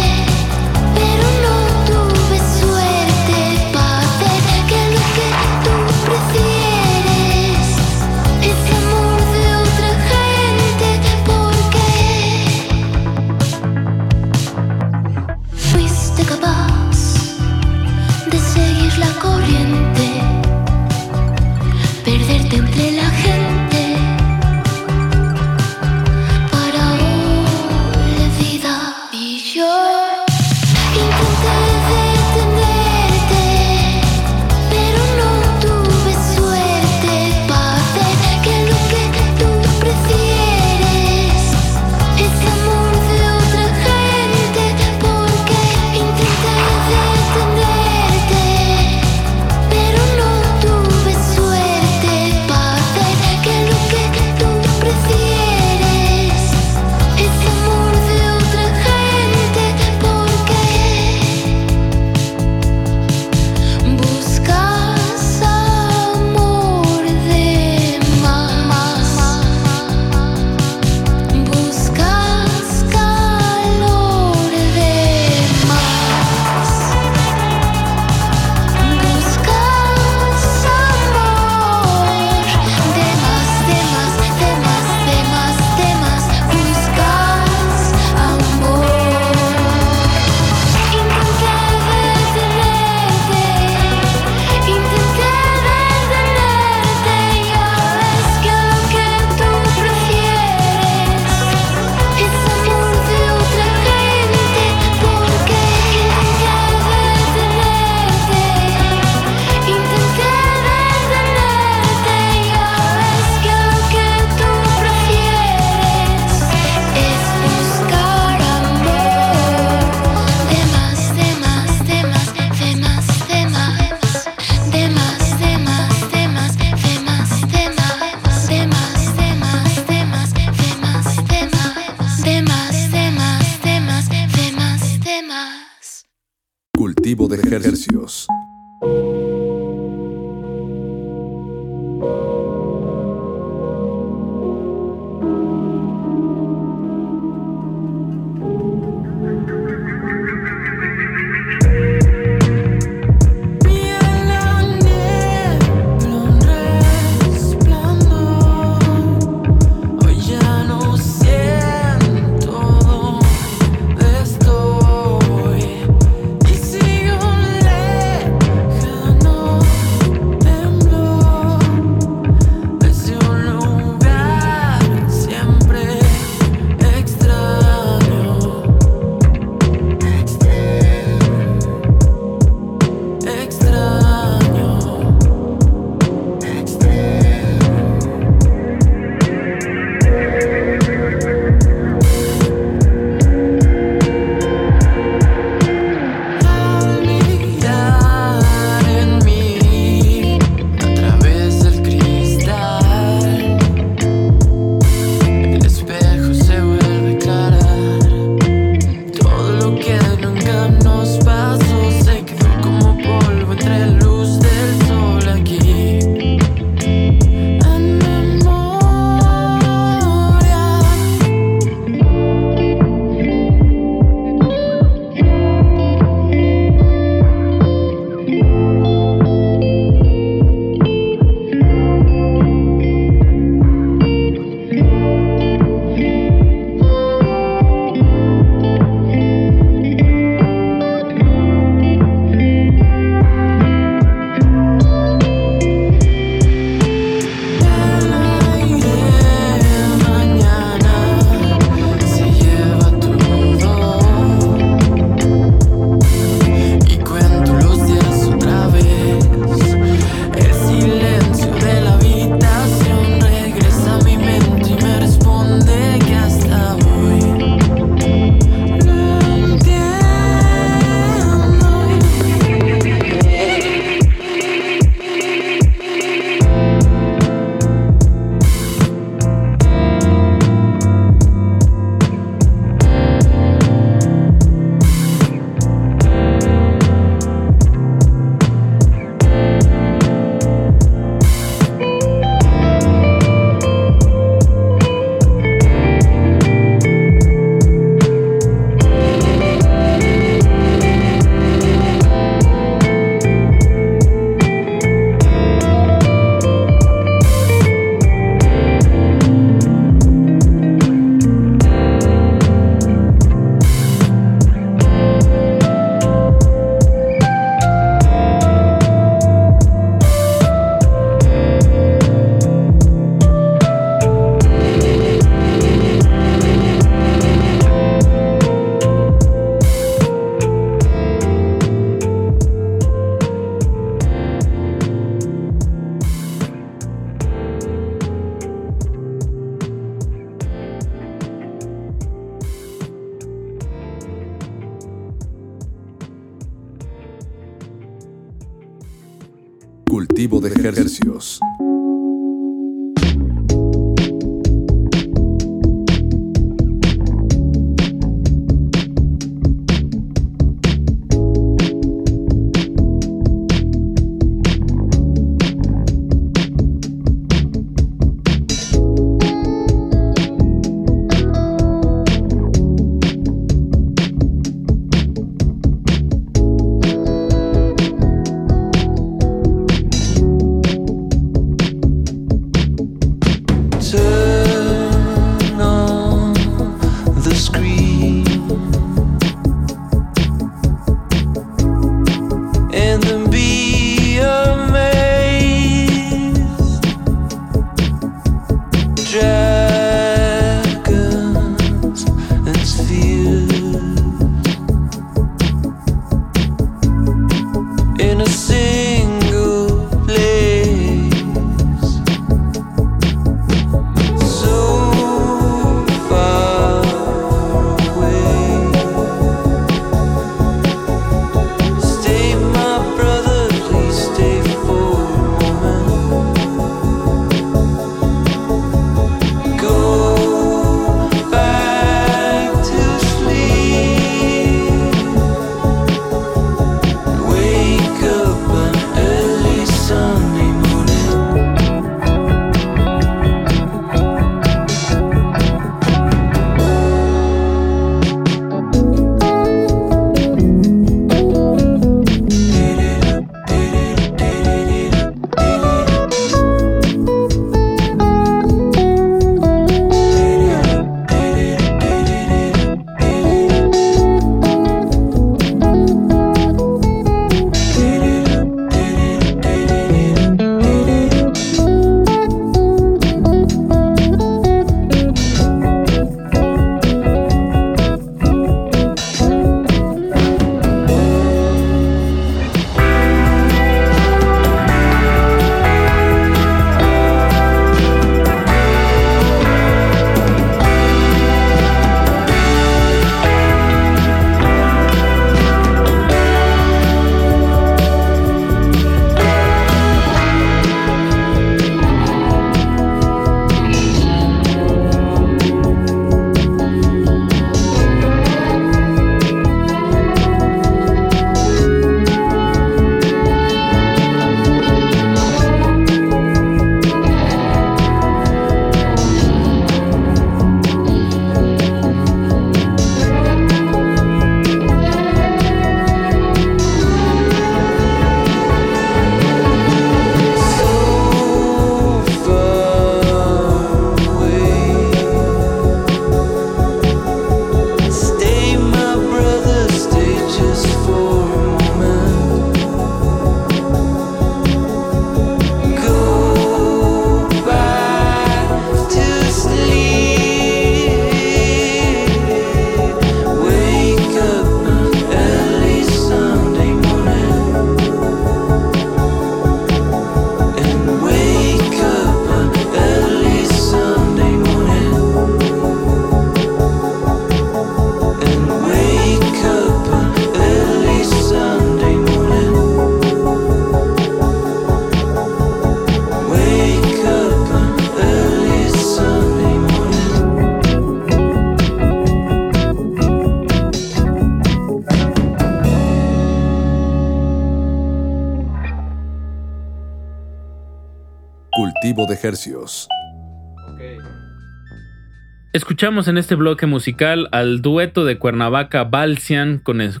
Escuchamos 595.52 596.08
en 596.08 596.18
este 596.18 596.34
bloque 596.34 596.66
musical 596.66 597.28
al 597.32 597.62
dueto 597.62 598.04
de 598.04 598.18
Cuernavaca 598.18 598.84
Balsian 598.84 599.58
con, 599.58 599.80
es- 599.80 600.00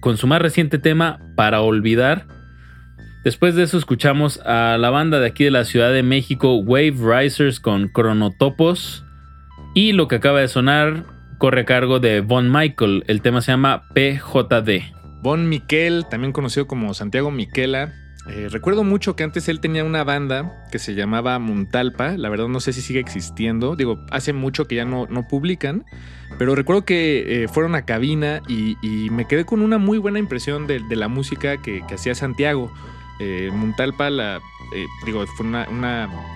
con 0.00 0.16
su 0.16 0.26
más 0.26 0.42
reciente 0.42 0.78
tema 0.78 1.20
Para 1.36 1.60
Olvidar. 1.60 2.26
Después 3.24 3.54
de 3.54 3.64
eso 3.64 3.78
escuchamos 3.78 4.40
a 4.44 4.76
la 4.78 4.90
banda 4.90 5.20
de 5.20 5.26
aquí 5.26 5.44
de 5.44 5.50
la 5.50 5.64
Ciudad 5.64 5.92
de 5.92 6.02
México 6.02 6.56
Wave 6.56 6.94
Risers 7.00 7.60
con 7.60 7.88
Cronotopos. 7.88 9.04
Y 9.74 9.92
lo 9.92 10.08
que 10.08 10.16
acaba 10.16 10.40
de 10.40 10.48
sonar 10.48 11.04
corre 11.38 11.60
a 11.62 11.64
cargo 11.64 12.00
de 12.00 12.20
Von 12.20 12.50
Michael. 12.50 13.04
El 13.06 13.20
tema 13.22 13.40
se 13.40 13.52
llama 13.52 13.84
PJD. 13.94 14.82
Bon 15.22 15.48
Miquel, 15.48 16.06
también 16.10 16.32
conocido 16.32 16.66
como 16.66 16.94
Santiago 16.94 17.30
Miquela. 17.30 17.92
Eh, 18.28 18.48
recuerdo 18.50 18.84
mucho 18.84 19.16
que 19.16 19.24
antes 19.24 19.48
él 19.48 19.60
tenía 19.60 19.84
una 19.84 20.04
banda 20.04 20.66
que 20.70 20.78
se 20.78 20.94
llamaba 20.94 21.38
Muntalpa. 21.38 22.16
La 22.16 22.28
verdad 22.28 22.48
no 22.48 22.60
sé 22.60 22.72
si 22.72 22.82
sigue 22.82 23.00
existiendo. 23.00 23.74
Digo, 23.74 23.98
hace 24.10 24.32
mucho 24.32 24.66
que 24.66 24.76
ya 24.76 24.84
no, 24.84 25.06
no 25.06 25.26
publican. 25.26 25.84
Pero 26.36 26.54
recuerdo 26.54 26.84
que 26.84 27.44
eh, 27.44 27.48
fueron 27.48 27.74
a 27.74 27.82
cabina 27.82 28.42
y, 28.48 28.76
me 29.10 29.26
quedé 29.26 29.44
con 29.44 29.62
una 29.62 29.78
muy 29.78 29.98
buena 29.98 30.18
impresión 30.18 30.66
de, 30.66 30.80
la 30.90 31.08
música 31.08 31.56
que, 31.56 31.82
hacía 31.92 32.14
Santiago. 32.14 32.70
Eh, 33.20 33.50
Muntalpa, 33.52 34.10
la, 34.10 34.40
eh, 34.74 34.86
digo, 35.04 35.24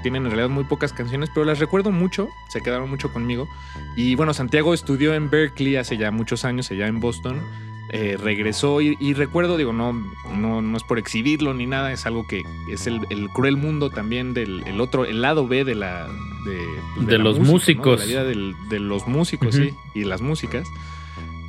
Tienen 0.02 0.24
en 0.24 0.30
realidad 0.30 0.48
muy 0.48 0.64
pocas 0.64 0.92
canciones, 0.92 1.30
pero 1.32 1.44
las 1.44 1.58
recuerdo 1.58 1.90
mucho. 1.90 2.28
Se 2.48 2.62
quedaron 2.62 2.88
mucho 2.88 3.12
conmigo. 3.12 3.48
Y 3.96 4.14
bueno, 4.14 4.32
Santiago 4.34 4.74
estudió 4.74 5.14
en 5.14 5.30
Berkeley 5.30 5.76
hace 5.76 5.96
ya 5.96 6.10
muchos 6.10 6.44
años, 6.44 6.70
allá 6.70 6.86
en 6.86 7.00
Boston. 7.00 7.40
Eh, 7.92 8.16
regresó 8.20 8.80
y, 8.80 8.96
y 8.98 9.14
recuerdo, 9.14 9.56
digo, 9.56 9.72
no, 9.72 9.92
no, 10.34 10.62
no 10.62 10.76
es 10.76 10.82
por 10.82 10.98
exhibirlo 10.98 11.52
ni 11.54 11.66
nada, 11.66 11.92
es 11.92 12.06
algo 12.06 12.26
que 12.26 12.42
es 12.70 12.86
el, 12.86 13.00
el 13.10 13.28
cruel 13.28 13.56
mundo 13.56 13.90
también 13.90 14.32
del 14.34 14.62
el 14.66 14.80
otro, 14.80 15.04
el 15.04 15.20
lado 15.22 15.46
B 15.46 15.64
de 15.64 15.74
la... 15.74 16.08
De, 16.44 16.58
pues, 16.96 17.06
De 17.06 17.18
la 17.18 17.24
los 17.24 17.38
música, 17.38 17.82
¿no? 17.82 17.90
músicos. 17.92 18.00
De 18.00 18.06
la 18.06 18.10
vida 18.10 18.24
del- 18.24 18.54
de 18.68 18.80
los 18.80 19.06
músicos, 19.06 19.54
sí, 19.54 19.74
y 19.94 20.04
las 20.04 20.20
músicas. 20.22 20.66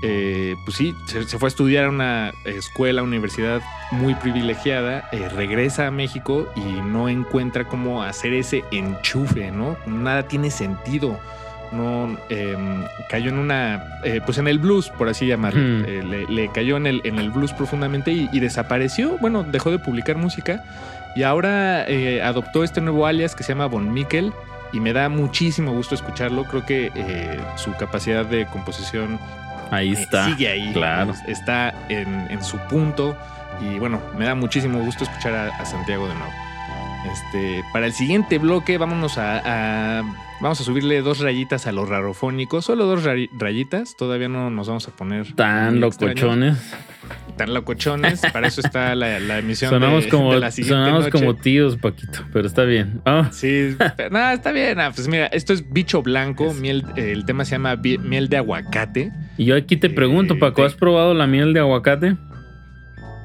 Eh, 0.05 0.57
pues 0.65 0.75
sí, 0.77 0.93
se, 1.07 1.23
se 1.23 1.39
fue 1.39 1.47
a 1.47 1.49
estudiar 1.49 1.85
a 1.85 1.89
una 1.89 2.33
escuela, 2.43 3.03
universidad 3.03 3.61
muy 3.91 4.13
privilegiada, 4.15 5.07
eh, 5.13 5.29
regresa 5.29 5.87
a 5.87 5.91
México 5.91 6.45
y 6.57 6.59
no 6.81 7.07
encuentra 7.07 7.69
cómo 7.69 8.03
hacer 8.03 8.33
ese 8.33 8.65
enchufe, 8.71 9.49
¿no? 9.51 9.77
Nada 9.87 10.27
tiene 10.27 10.51
sentido. 10.51 11.17
No 11.73 12.17
eh, 12.29 12.55
cayó 13.09 13.29
en 13.29 13.37
una, 13.39 13.99
eh, 14.03 14.21
pues 14.25 14.37
en 14.37 14.47
el 14.47 14.59
blues, 14.59 14.89
por 14.89 15.09
así 15.09 15.25
llamarlo. 15.27 15.59
Hmm. 15.61 15.85
Eh, 15.87 16.03
le, 16.03 16.27
le 16.27 16.51
cayó 16.51 16.77
en 16.77 16.85
el, 16.87 17.01
en 17.03 17.19
el 17.19 17.31
blues 17.31 17.51
profundamente 17.53 18.11
y, 18.11 18.29
y 18.31 18.39
desapareció. 18.39 19.17
Bueno, 19.19 19.43
dejó 19.43 19.71
de 19.71 19.79
publicar 19.79 20.15
música 20.17 20.63
y 21.15 21.23
ahora 21.23 21.85
eh, 21.87 22.21
adoptó 22.23 22.63
este 22.63 22.79
nuevo 22.81 23.05
alias 23.05 23.35
que 23.35 23.43
se 23.43 23.49
llama 23.53 23.65
Von 23.67 23.91
Mikkel 23.93 24.31
y 24.71 24.79
me 24.79 24.93
da 24.93 25.09
muchísimo 25.09 25.71
gusto 25.73 25.95
escucharlo. 25.95 26.45
Creo 26.45 26.65
que 26.65 26.91
su 27.55 27.73
capacidad 27.75 28.25
de 28.25 28.45
composición 28.47 29.19
Ahí 29.71 29.93
está. 29.93 30.25
sigue 30.25 30.47
ahí. 30.47 30.71
claro. 30.73 31.11
Es- 31.11 31.39
Está 31.39 31.73
en, 31.89 32.27
en 32.29 32.43
su 32.43 32.57
punto. 32.69 33.17
Y 33.61 33.77
bueno, 33.79 34.01
me 34.17 34.25
da 34.25 34.33
muchísimo 34.35 34.79
gusto 34.79 35.03
escuchar 35.03 35.33
a, 35.35 35.47
a 35.57 35.65
Santiago 35.65 36.07
de 36.07 36.15
nuevo. 36.15 36.31
Este, 37.11 37.63
para 37.73 37.85
el 37.85 37.93
siguiente 37.93 38.37
bloque, 38.39 38.77
vámonos 38.77 39.17
a, 39.17 39.41
a- 39.99 40.03
Vamos 40.43 40.59
a 40.59 40.63
subirle 40.65 41.01
dos 41.01 41.19
rayitas 41.19 41.67
a 41.67 41.71
los 41.71 41.87
rarofónicos. 41.87 42.65
Solo 42.65 42.85
dos 42.85 43.05
rayitas. 43.39 43.95
Todavía 43.97 44.27
no 44.27 44.49
nos 44.49 44.67
vamos 44.67 44.85
a 44.89 44.91
poner 44.91 45.33
Tan 45.35 45.81
extraños, 45.81 46.19
locochones. 46.19 46.73
Tan 47.37 47.53
locochones. 47.53 48.21
Para 48.33 48.47
eso 48.47 48.59
está 48.59 48.93
la, 48.93 49.21
la 49.21 49.39
emisión 49.39 49.69
Sonamos 49.71 50.03
de, 50.03 50.09
como, 50.09 50.33
de 50.33 50.41
la 50.41 50.51
sonamos 50.51 51.05
noche. 51.05 51.11
como 51.11 51.35
tíos, 51.37 51.77
Paquito, 51.77 52.25
pero 52.33 52.45
está 52.45 52.63
bien. 52.65 52.99
Ah, 53.05 53.29
Sí, 53.31 53.75
nada, 54.11 54.33
está 54.33 54.51
bien. 54.51 54.81
Ah, 54.81 54.91
pues 54.93 55.07
mira, 55.07 55.27
esto 55.27 55.53
es 55.53 55.71
bicho 55.71 56.01
blanco. 56.03 56.47
Es- 56.47 56.59
Miel, 56.59 56.83
eh, 56.97 57.13
el 57.13 57.23
tema 57.25 57.45
se 57.45 57.51
llama 57.53 57.77
miel 57.77 58.27
de 58.27 58.35
aguacate. 58.35 59.13
y 59.37 59.45
yo 59.45 59.55
aquí 59.55 59.77
te 59.77 59.89
pregunto, 59.89 60.33
Eh, 60.33 60.39
Paco, 60.39 60.55
te- 60.61 60.65
¿has 60.67 60.75
probado 60.75 61.13
la 61.13 61.25
miel 61.25 61.53
de 61.53 61.61
aguacate? 61.61 62.17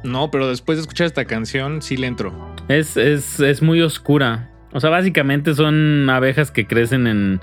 No, 0.05 0.31
pero 0.31 0.49
después 0.49 0.79
de 0.79 0.83
escuchar 0.83 1.09
esta 1.09 1.25
canción, 1.25 1.83
sí 1.83 1.97
le 1.97 2.07
entro. 2.07 2.55
Es, 2.69 2.97
es, 2.97 3.41
es 3.41 3.61
muy 3.61 3.83
oscura. 3.83 4.49
O 4.73 4.81
sea, 4.81 4.91
básicamente 4.91 5.55
son 5.55 6.09
abejas 6.11 6.51
que 6.51 6.67
crecen 6.67 7.07
en. 7.07 7.41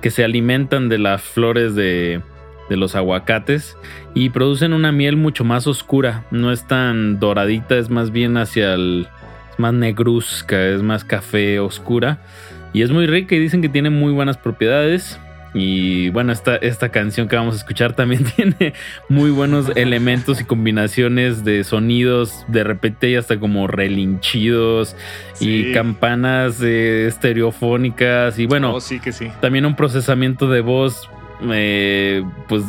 que 0.00 0.10
se 0.10 0.24
alimentan 0.24 0.88
de 0.88 0.98
las 0.98 1.22
flores 1.22 1.74
de, 1.74 2.20
de 2.68 2.76
los 2.76 2.94
aguacates 2.94 3.76
y 4.14 4.30
producen 4.30 4.72
una 4.72 4.92
miel 4.92 5.16
mucho 5.16 5.44
más 5.44 5.66
oscura. 5.66 6.24
No 6.30 6.52
es 6.52 6.66
tan 6.66 7.18
doradita, 7.18 7.76
es 7.76 7.90
más 7.90 8.10
bien 8.10 8.36
hacia 8.36 8.74
el. 8.74 9.08
es 9.52 9.58
más 9.58 9.72
negruzca, 9.72 10.68
es 10.68 10.82
más 10.82 11.04
café 11.04 11.60
oscura. 11.60 12.18
Y 12.72 12.82
es 12.82 12.90
muy 12.90 13.06
rica 13.06 13.34
y 13.34 13.38
dicen 13.38 13.62
que 13.62 13.68
tiene 13.68 13.90
muy 13.90 14.12
buenas 14.12 14.36
propiedades. 14.36 15.18
Y 15.54 16.10
bueno, 16.10 16.32
esta, 16.32 16.56
esta 16.56 16.90
canción 16.90 17.26
que 17.28 17.36
vamos 17.36 17.54
a 17.54 17.58
escuchar 17.58 17.94
también 17.94 18.24
tiene 18.36 18.74
muy 19.08 19.30
buenos 19.30 19.70
elementos 19.76 20.40
y 20.40 20.44
combinaciones 20.44 21.44
de 21.44 21.64
sonidos. 21.64 22.44
De 22.48 22.64
repente 22.64 23.06
hay 23.08 23.16
hasta 23.16 23.40
como 23.40 23.66
relinchidos 23.66 24.94
y 25.40 25.72
campanas 25.72 26.60
eh, 26.62 27.06
estereofónicas. 27.08 28.38
Y 28.38 28.46
bueno, 28.46 28.74
Oh, 28.74 28.80
sí 28.80 29.00
que 29.00 29.12
sí. 29.12 29.28
también 29.40 29.64
un 29.66 29.74
procesamiento 29.74 30.48
de 30.50 30.60
voz, 30.60 31.08
eh, 31.50 32.22
pues 32.48 32.62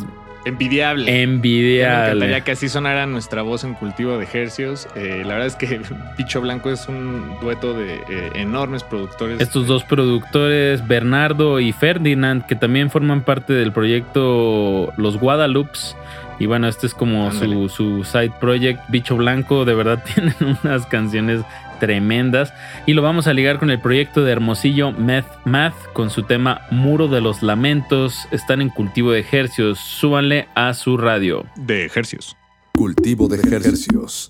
Envidiable. 0.44 1.04
Ya 1.06 1.12
Me 1.12 1.22
envidiable. 1.22 2.06
encantaría 2.08 2.40
que 2.42 2.52
así 2.52 2.68
sonara 2.68 3.06
nuestra 3.06 3.42
voz 3.42 3.64
en 3.64 3.74
cultivo 3.74 4.16
de 4.18 4.26
hercios. 4.32 4.88
Eh, 4.94 5.22
la 5.24 5.34
verdad 5.34 5.46
es 5.46 5.56
que 5.56 5.80
Picho 6.16 6.40
Blanco 6.40 6.70
es 6.70 6.88
un 6.88 7.36
dueto 7.40 7.74
de 7.74 7.96
eh, 8.08 8.30
enormes 8.34 8.82
productores. 8.82 9.40
Estos 9.40 9.66
dos 9.66 9.84
productores, 9.84 10.86
Bernardo 10.86 11.60
y 11.60 11.72
Ferdinand, 11.72 12.46
que 12.46 12.56
también 12.56 12.90
forman 12.90 13.22
parte 13.22 13.52
del 13.52 13.72
proyecto 13.72 14.92
Los 14.96 15.18
Guadalupes. 15.18 15.96
Y 16.38 16.46
bueno, 16.46 16.68
este 16.68 16.86
es 16.86 16.94
como 16.94 17.30
su, 17.32 17.68
su 17.68 18.02
side 18.04 18.32
project. 18.40 18.80
Bicho 18.88 19.16
Blanco, 19.16 19.66
de 19.66 19.74
verdad 19.74 20.02
tienen 20.14 20.34
unas 20.64 20.86
canciones 20.86 21.42
tremendas. 21.80 22.54
Y 22.86 22.92
lo 22.92 23.02
vamos 23.02 23.26
a 23.26 23.34
ligar 23.34 23.58
con 23.58 23.70
el 23.70 23.80
proyecto 23.80 24.22
de 24.22 24.30
Hermosillo 24.30 24.92
Math 24.92 25.26
Math 25.44 25.74
con 25.92 26.10
su 26.10 26.22
tema 26.22 26.62
Muro 26.70 27.08
de 27.08 27.20
los 27.20 27.42
Lamentos. 27.42 28.28
Están 28.30 28.62
en 28.62 28.68
cultivo 28.68 29.10
de 29.10 29.18
ejercios. 29.18 29.80
Súbanle 29.80 30.46
a 30.54 30.72
su 30.74 30.96
radio. 30.96 31.44
de 31.56 31.90
hercios. 31.92 32.36
Cultivo 32.72 33.26
de 33.26 33.38
ejercicios. 33.38 34.28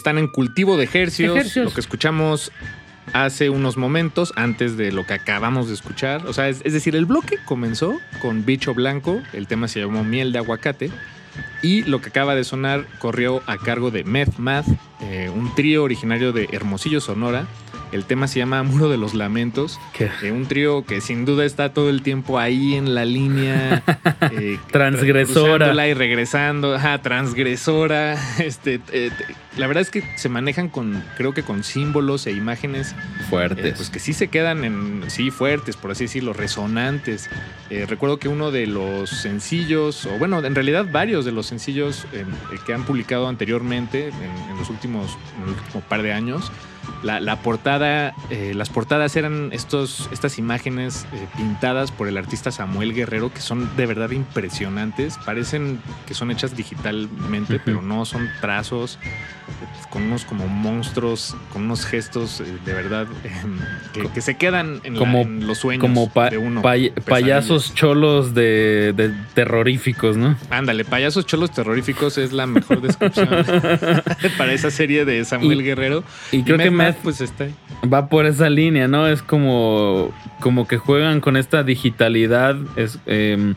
Están 0.00 0.18
en 0.18 0.28
cultivo 0.28 0.76
de 0.76 0.84
ejercios, 0.84 1.36
Ejercios. 1.36 1.66
Lo 1.66 1.74
que 1.74 1.80
escuchamos 1.80 2.50
hace 3.12 3.50
unos 3.50 3.76
momentos 3.76 4.32
antes 4.36 4.76
de 4.76 4.92
lo 4.92 5.06
que 5.06 5.14
acabamos 5.14 5.68
de 5.68 5.74
escuchar. 5.74 6.26
O 6.26 6.32
sea, 6.32 6.48
es, 6.48 6.62
es 6.64 6.72
decir, 6.72 6.96
el 6.96 7.06
bloque 7.06 7.36
comenzó 7.44 7.98
con 8.20 8.44
Bicho 8.44 8.74
Blanco. 8.74 9.20
El 9.32 9.46
tema 9.46 9.68
se 9.68 9.80
llamó 9.80 10.04
Miel 10.04 10.32
de 10.32 10.38
Aguacate. 10.38 10.90
Y 11.62 11.82
lo 11.82 12.00
que 12.00 12.08
acaba 12.08 12.34
de 12.34 12.44
sonar 12.44 12.86
corrió 12.98 13.42
a 13.46 13.58
cargo 13.58 13.90
de 13.90 14.02
Meth 14.04 14.38
Math, 14.38 14.66
eh, 15.02 15.30
un 15.34 15.54
trío 15.54 15.84
originario 15.84 16.32
de 16.32 16.48
Hermosillo, 16.52 17.00
Sonora. 17.00 17.46
El 17.92 18.04
tema 18.04 18.28
se 18.28 18.38
llama 18.38 18.62
Muro 18.62 18.88
de 18.88 18.96
los 18.96 19.14
Lamentos. 19.14 19.80
¿Qué? 19.92 20.08
Eh, 20.22 20.30
un 20.30 20.46
trío 20.46 20.84
que 20.84 21.00
sin 21.00 21.24
duda 21.24 21.44
está 21.44 21.74
todo 21.74 21.90
el 21.90 22.02
tiempo 22.02 22.38
ahí 22.38 22.74
en 22.74 22.94
la 22.94 23.04
línea. 23.04 23.82
eh, 24.30 24.58
Transgresora. 24.70 25.88
y 25.88 25.94
regresando. 25.94 26.74
Ajá, 26.74 27.02
transgresora. 27.02 28.16
Este, 28.38 28.80
eh, 28.92 29.10
la 29.56 29.66
verdad 29.66 29.82
es 29.82 29.90
que 29.90 30.04
se 30.16 30.28
manejan 30.28 30.68
con, 30.68 31.02
creo 31.16 31.34
que 31.34 31.42
con 31.42 31.64
símbolos 31.64 32.26
e 32.26 32.32
imágenes 32.32 32.92
eh, 32.92 33.22
Fuertes. 33.28 33.74
pues 33.76 33.90
que 33.90 33.98
sí 33.98 34.12
se 34.12 34.28
quedan 34.28 34.64
en, 34.64 35.04
sí, 35.08 35.30
fuertes, 35.30 35.76
por 35.76 35.90
así 35.90 36.04
decirlo, 36.04 36.32
resonantes. 36.32 37.28
Eh, 37.68 37.86
recuerdo 37.86 38.18
que 38.18 38.28
uno 38.28 38.50
de 38.50 38.66
los 38.66 39.10
sencillos, 39.10 40.06
o 40.06 40.18
bueno, 40.18 40.44
en 40.44 40.54
realidad 40.54 40.86
varios 40.90 41.24
de 41.24 41.32
los 41.32 41.46
sencillos 41.46 42.06
eh, 42.12 42.24
que 42.64 42.74
han 42.74 42.84
publicado 42.84 43.28
anteriormente, 43.28 44.08
en, 44.08 44.50
en 44.50 44.56
los 44.56 44.70
últimos, 44.70 45.16
en 45.36 45.42
el 45.44 45.48
último 45.50 45.80
par 45.88 46.02
de 46.02 46.12
años, 46.12 46.50
la, 47.02 47.18
la 47.18 47.36
portada, 47.36 48.14
eh, 48.28 48.52
las 48.54 48.68
portadas 48.68 49.16
eran 49.16 49.50
estos, 49.52 50.08
estas 50.12 50.38
imágenes 50.38 51.06
eh, 51.12 51.26
pintadas 51.36 51.92
por 51.92 52.08
el 52.08 52.18
artista 52.18 52.50
Samuel 52.50 52.94
Guerrero 52.94 53.32
que 53.32 53.40
son 53.40 53.74
de 53.76 53.86
verdad 53.86 54.10
impresionantes. 54.10 55.16
Parecen 55.24 55.80
que 56.06 56.14
son 56.14 56.30
hechas 56.30 56.56
digitalmente, 56.56 57.58
pero 57.64 57.80
no 57.80 58.04
son 58.04 58.28
trazos 58.40 58.98
con 59.90 60.02
unos 60.04 60.24
como 60.24 60.46
monstruos, 60.46 61.36
con 61.52 61.64
unos 61.64 61.84
gestos 61.84 62.40
eh, 62.40 62.44
de 62.64 62.72
verdad 62.72 63.06
eh, 63.24 63.30
que, 63.92 64.08
que 64.08 64.20
se 64.20 64.36
quedan 64.36 64.80
en, 64.84 64.94
la- 64.94 64.98
Como- 64.98 65.20
en 65.22 65.46
los 65.46 65.58
sueños 65.58 65.80
Como 65.80 66.08
pa- 66.10 66.30
de 66.30 66.38
uno. 66.38 66.62
pay- 66.62 66.90
payasos 67.06 67.74
cholos 67.74 68.34
de, 68.34 68.92
de 68.96 69.12
terroríficos, 69.34 70.16
¿no? 70.16 70.36
Ándale, 70.50 70.84
payasos 70.84 71.26
cholos 71.26 71.50
terroríficos 71.50 72.18
es 72.18 72.32
la 72.32 72.46
mejor 72.46 72.80
descripción 72.82 73.28
para 74.38 74.52
esa 74.52 74.70
serie 74.70 75.04
de 75.04 75.24
Samuel 75.24 75.60
Y- 75.60 75.64
Guerrero. 75.64 76.04
Y 76.32 76.42
creo 76.42 76.58
que 76.58 76.70
Meth 76.70 76.96
pues 77.02 77.20
está 77.20 77.44
ahí. 77.44 77.54
va 77.92 78.08
por 78.08 78.26
esa 78.26 78.48
línea, 78.50 78.86
¿no? 78.88 79.06
Es 79.08 79.22
como, 79.22 80.12
como 80.40 80.68
que 80.68 80.76
juegan 80.78 81.20
con 81.20 81.36
esta 81.36 81.62
digitalidad, 81.64 82.56
es, 82.76 82.98
em, 83.06 83.54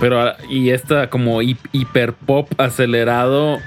pero 0.00 0.32
y 0.50 0.70
esta 0.70 1.08
como 1.10 1.40
hi- 1.42 1.56
hiper 1.72 2.12
pop 2.14 2.50
acelerado 2.58 3.58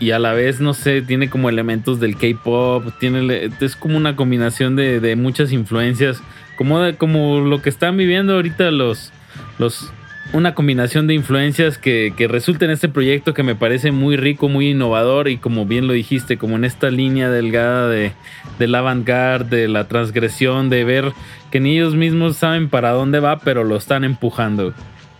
y 0.00 0.10
a 0.10 0.18
la 0.18 0.32
vez, 0.32 0.60
no 0.60 0.74
sé, 0.74 1.02
tiene 1.02 1.30
como 1.30 1.48
elementos 1.48 2.00
del 2.00 2.16
K-pop, 2.16 2.84
tiene, 2.98 3.50
es 3.60 3.76
como 3.76 3.96
una 3.96 4.16
combinación 4.16 4.74
de, 4.76 5.00
de 5.00 5.16
muchas 5.16 5.52
influencias, 5.52 6.20
como, 6.56 6.80
de- 6.80 6.96
como 6.96 7.40
lo 7.40 7.62
que 7.62 7.68
están 7.70 7.96
viviendo 7.96 8.34
ahorita 8.34 8.70
los, 8.70 9.12
los, 9.58 9.92
una 10.32 10.54
combinación 10.54 11.06
de 11.06 11.14
influencias 11.14 11.78
que, 11.78 12.14
que 12.16 12.26
resulta 12.26 12.64
en 12.64 12.70
este 12.70 12.88
proyecto 12.88 13.34
que 13.34 13.42
me 13.42 13.54
parece 13.54 13.92
muy 13.92 14.16
rico, 14.16 14.48
muy 14.48 14.70
innovador 14.70 15.28
y 15.28 15.36
como 15.36 15.66
bien 15.66 15.86
lo 15.86 15.92
dijiste, 15.92 16.36
como 16.38 16.56
en 16.56 16.64
esta 16.64 16.90
línea 16.90 17.30
delgada 17.30 17.88
de, 17.88 18.12
del 18.58 18.74
avant-garde, 18.74 19.56
de 19.56 19.68
la 19.68 19.88
transgresión, 19.88 20.68
de 20.70 20.84
ver 20.84 21.12
que 21.50 21.60
ni 21.60 21.76
ellos 21.76 21.94
mismos 21.94 22.36
saben 22.36 22.68
para 22.70 22.90
dónde 22.90 23.20
va, 23.20 23.38
pero 23.40 23.62
lo 23.62 23.76
están 23.76 24.04
empujando. 24.04 24.72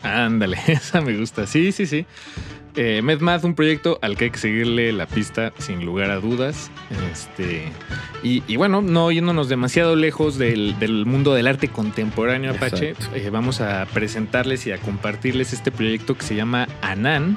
Ándale, 0.02 0.56
esa 0.66 1.00
me 1.00 1.16
gusta. 1.16 1.46
Sí, 1.46 1.72
sí, 1.72 1.86
sí. 1.86 2.06
Eh, 2.74 3.02
MedMath, 3.02 3.44
un 3.44 3.54
proyecto 3.54 3.98
al 4.00 4.16
que 4.16 4.24
hay 4.24 4.30
que 4.30 4.38
seguirle 4.38 4.92
la 4.92 5.06
pista 5.06 5.52
sin 5.58 5.84
lugar 5.84 6.10
a 6.10 6.16
dudas. 6.20 6.70
Este, 7.12 7.64
y, 8.22 8.42
y 8.46 8.56
bueno, 8.56 8.80
no 8.80 9.10
yéndonos 9.10 9.48
demasiado 9.48 9.94
lejos 9.94 10.38
del, 10.38 10.78
del 10.78 11.04
mundo 11.04 11.34
del 11.34 11.48
arte 11.48 11.68
contemporáneo 11.68 12.52
Apache, 12.52 12.94
eh, 13.14 13.30
vamos 13.30 13.60
a 13.60 13.86
presentarles 13.92 14.66
y 14.66 14.72
a 14.72 14.78
compartirles 14.78 15.52
este 15.52 15.70
proyecto 15.70 16.16
que 16.16 16.24
se 16.24 16.34
llama 16.34 16.66
Anan. 16.80 17.36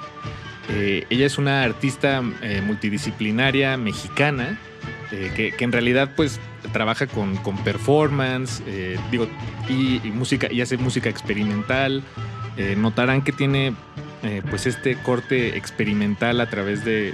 Eh, 0.70 1.06
ella 1.10 1.26
es 1.26 1.38
una 1.38 1.64
artista 1.64 2.24
eh, 2.42 2.62
multidisciplinaria 2.66 3.78
mexicana 3.78 4.58
que, 5.36 5.52
que 5.52 5.64
en 5.64 5.72
realidad 5.72 6.12
pues 6.16 6.40
trabaja 6.74 7.08
con, 7.08 7.38
con 7.38 7.58
performance, 7.64 8.62
eh, 8.68 8.98
digo, 9.12 9.28
y, 9.70 10.02
y 10.04 10.12
música, 10.12 10.52
y 10.52 10.62
hace 10.62 10.78
música 10.78 11.10
experimental. 11.10 12.04
Eh, 12.58 12.76
notarán 12.78 13.22
que 13.22 13.32
tiene 13.32 13.74
eh, 14.26 14.41
pues 14.49 14.65
este 14.67 14.95
corte 14.97 15.55
experimental 15.55 16.41
a 16.41 16.49
través 16.49 16.84
de, 16.84 17.13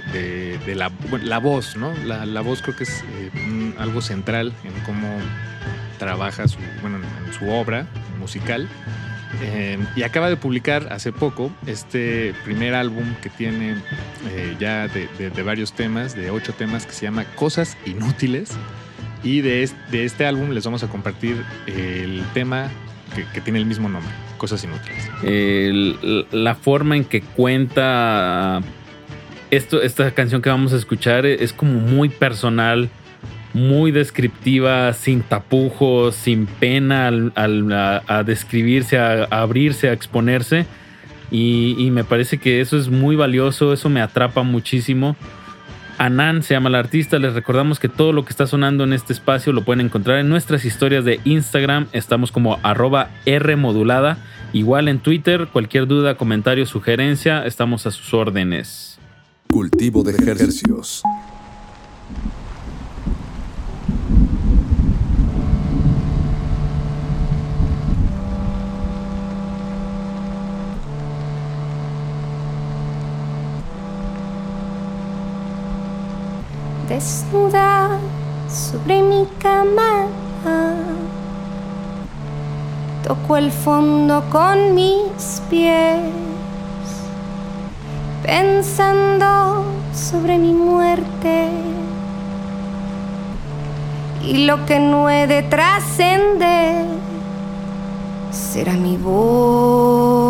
la, 0.74 0.90
la 1.22 1.38
voz, 1.38 1.76
¿no? 1.76 1.92
La, 2.04 2.26
la 2.26 2.40
voz 2.40 2.62
creo 2.62 2.74
que 2.76 2.84
es 2.84 3.04
eh, 3.20 3.74
algo 3.78 4.00
central 4.00 4.52
en 4.64 4.72
cómo 4.84 5.08
trabaja 5.98 6.48
su, 6.48 6.58
bueno, 6.80 6.96
en, 6.98 7.26
en 7.26 7.32
su 7.32 7.48
obra 7.48 7.86
musical. 8.18 8.68
Eh, 9.42 9.78
y 9.96 10.02
acaba 10.02 10.28
de 10.28 10.36
publicar 10.36 10.92
hace 10.92 11.10
poco 11.10 11.50
este 11.66 12.34
primer 12.44 12.74
álbum 12.74 13.14
que 13.22 13.30
tiene 13.30 13.76
ya 14.60 14.88
de, 14.88 15.42
varios 15.42 15.72
temas, 15.72 16.14
de 16.14 16.30
ocho 16.30 16.52
temas, 16.52 16.84
que 16.86 16.92
se 16.92 17.02
llama 17.06 17.24
Cosas 17.34 17.76
Inútiles. 17.86 18.50
Y 19.24 19.40
de, 19.40 19.62
es- 19.62 19.74
de 19.90 20.04
este 20.04 20.26
álbum 20.26 20.50
les 20.50 20.64
vamos 20.64 20.82
a 20.82 20.88
compartir 20.88 21.42
el 21.66 22.22
tema 22.34 22.68
que 23.32 23.40
tiene 23.40 23.58
el 23.58 23.66
mismo 23.66 23.88
nombre, 23.88 24.12
Cosas 24.42 24.64
Inútiles. 24.64 26.26
La 26.32 26.56
forma 26.56 26.96
en 26.96 27.04
que 27.04 27.20
cuenta 27.20 28.60
esto, 29.52 29.80
esta 29.80 30.10
canción 30.10 30.42
que 30.42 30.50
vamos 30.50 30.72
a 30.72 30.78
escuchar 30.78 31.26
es 31.26 31.52
como 31.52 31.74
muy 31.74 32.08
personal, 32.08 32.90
muy 33.54 33.92
descriptiva, 33.92 34.92
sin 34.94 35.22
tapujos, 35.22 36.16
sin 36.16 36.46
pena 36.46 37.06
al, 37.06 37.32
a, 37.72 38.24
describirse, 38.26 38.98
a, 38.98 39.28
a 39.30 39.42
abrirse, 39.42 39.88
a 39.88 39.92
exponerse. 39.92 40.66
Y, 41.30 41.76
y 41.78 41.92
me 41.92 42.02
parece 42.02 42.38
que 42.38 42.60
eso 42.60 42.76
es 42.76 42.88
muy 42.88 43.14
valioso, 43.14 43.72
eso 43.72 43.88
me 43.88 44.02
atrapa 44.02 44.42
muchísimo. 44.42 45.14
Anan 45.98 46.42
se 46.42 46.54
llama 46.54 46.70
la 46.70 46.78
artista. 46.78 47.18
Les 47.18 47.34
recordamos 47.34 47.78
que 47.78 47.88
todo 47.88 48.12
lo 48.12 48.24
que 48.24 48.30
está 48.30 48.46
sonando 48.46 48.84
en 48.84 48.92
este 48.92 49.12
espacio 49.12 49.52
lo 49.52 49.64
pueden 49.64 49.86
encontrar 49.86 50.18
en 50.18 50.28
nuestras 50.28 50.64
historias 50.64 51.04
de 51.04 51.20
Instagram. 51.24 51.86
Estamos 51.92 52.32
como 52.32 52.58
arroba 52.62 53.10
R 53.26 53.56
modulada. 53.56 54.18
Igual 54.52 54.88
en 54.88 54.98
Twitter, 54.98 55.48
cualquier 55.52 55.86
duda, 55.86 56.16
comentario, 56.16 56.66
sugerencia, 56.66 57.46
estamos 57.46 57.86
a 57.86 57.90
sus 57.90 58.12
órdenes. 58.12 58.98
Cultivo 59.48 60.02
de 60.02 60.12
ejercicios. 60.12 61.02
Desnuda 76.92 77.98
sobre 78.48 79.00
mi 79.02 79.26
cama. 79.40 80.06
Toco 83.02 83.36
el 83.36 83.50
fondo 83.50 84.22
con 84.30 84.74
mis 84.74 85.42
pies, 85.48 86.00
pensando 88.22 89.64
sobre 89.94 90.38
mi 90.38 90.52
muerte 90.52 91.48
y 94.22 94.44
lo 94.46 94.64
que 94.66 94.78
no 94.78 95.10
he 95.10 95.26
de 95.26 95.42
trascender 95.42 96.86
será 98.30 98.74
mi 98.74 98.96
voz. 98.98 100.22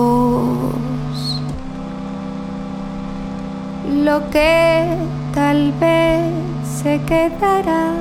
Lo 4.05 4.31
que 4.31 4.97
tal 5.35 5.73
vez 5.81 6.25
se 6.83 7.01
quedará 7.03 7.93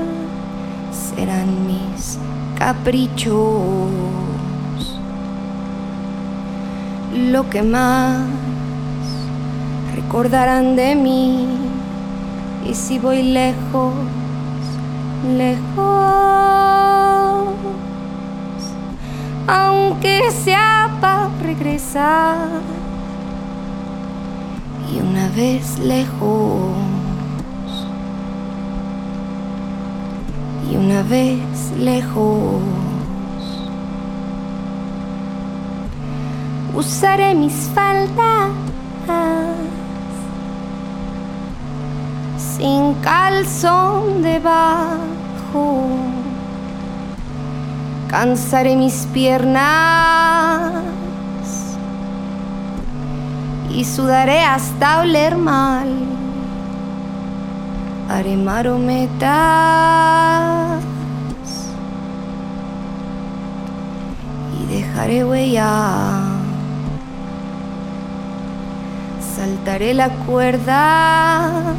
serán 0.92 1.68
mis 1.68 2.18
caprichos. 2.58 3.90
Lo 7.14 7.50
que 7.50 7.62
más 7.64 8.22
recordarán 9.96 10.76
de 10.76 10.96
mí 10.96 11.48
y 12.66 12.74
si 12.74 13.00
voy 13.00 13.24
lejos, 13.24 13.94
lejos, 15.38 15.94
aunque 19.48 20.32
sea 20.32 20.90
para 21.02 21.30
regresar 21.42 22.48
y 24.94 25.00
una 25.00 25.28
vez 25.30 25.80
lejos 25.80 27.01
y 30.72 30.76
una 30.78 31.04
vez 31.04 31.72
lejos 31.78 32.62
usaré 36.74 37.36
mis 37.36 37.70
faldas 37.76 38.52
sin 42.38 42.94
calzón 43.02 44.22
debajo 44.22 45.02
cansaré 48.10 48.76
mis 48.76 49.08
piernas 49.14 50.74
y 53.74 53.86
sudaré 53.86 54.44
hasta 54.44 55.00
oler 55.00 55.38
mal. 55.38 55.88
Haré 58.14 58.36
marometas 58.36 59.24
y 64.60 64.66
dejaré 64.66 65.24
huella. 65.24 66.20
Saltaré 69.36 69.94
la 69.94 70.10
cuerda 70.26 71.74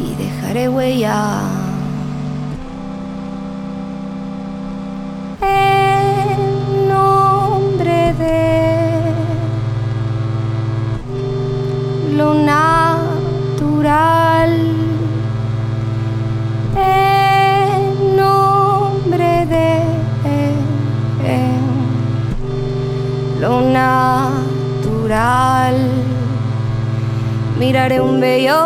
y 0.00 0.14
dejaré 0.16 0.68
huella. 0.68 1.61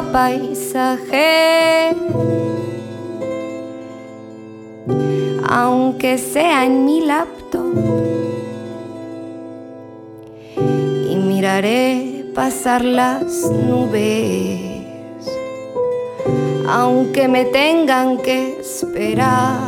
Paisaje. 0.02 1.94
Aunque 5.48 6.18
sea 6.18 6.64
en 6.64 6.84
mi 6.84 7.00
laptop. 7.00 7.74
Y 11.10 11.16
miraré 11.16 12.26
pasar 12.34 12.84
las 12.84 13.50
nubes. 13.50 14.60
Aunque 16.68 17.28
me 17.28 17.44
tengan 17.46 18.18
que 18.18 18.58
esperar. 18.60 19.65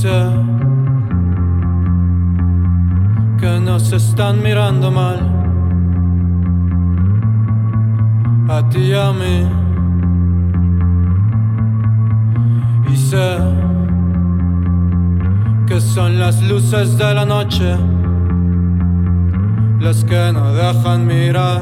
Sé 0.00 0.08
que 3.38 3.60
nos 3.60 3.92
están 3.92 4.42
mirando 4.42 4.90
mal 4.90 5.18
a 8.48 8.66
ti 8.70 8.78
y 8.78 8.94
a 8.94 9.12
mí. 9.12 9.46
Y 12.90 12.96
sé 12.96 13.36
que 15.66 15.78
son 15.82 16.18
las 16.18 16.40
luces 16.48 16.96
de 16.96 17.14
la 17.14 17.26
noche 17.26 17.76
las 19.80 20.02
que 20.04 20.32
no 20.32 20.54
dejan 20.54 21.06
mirar 21.06 21.60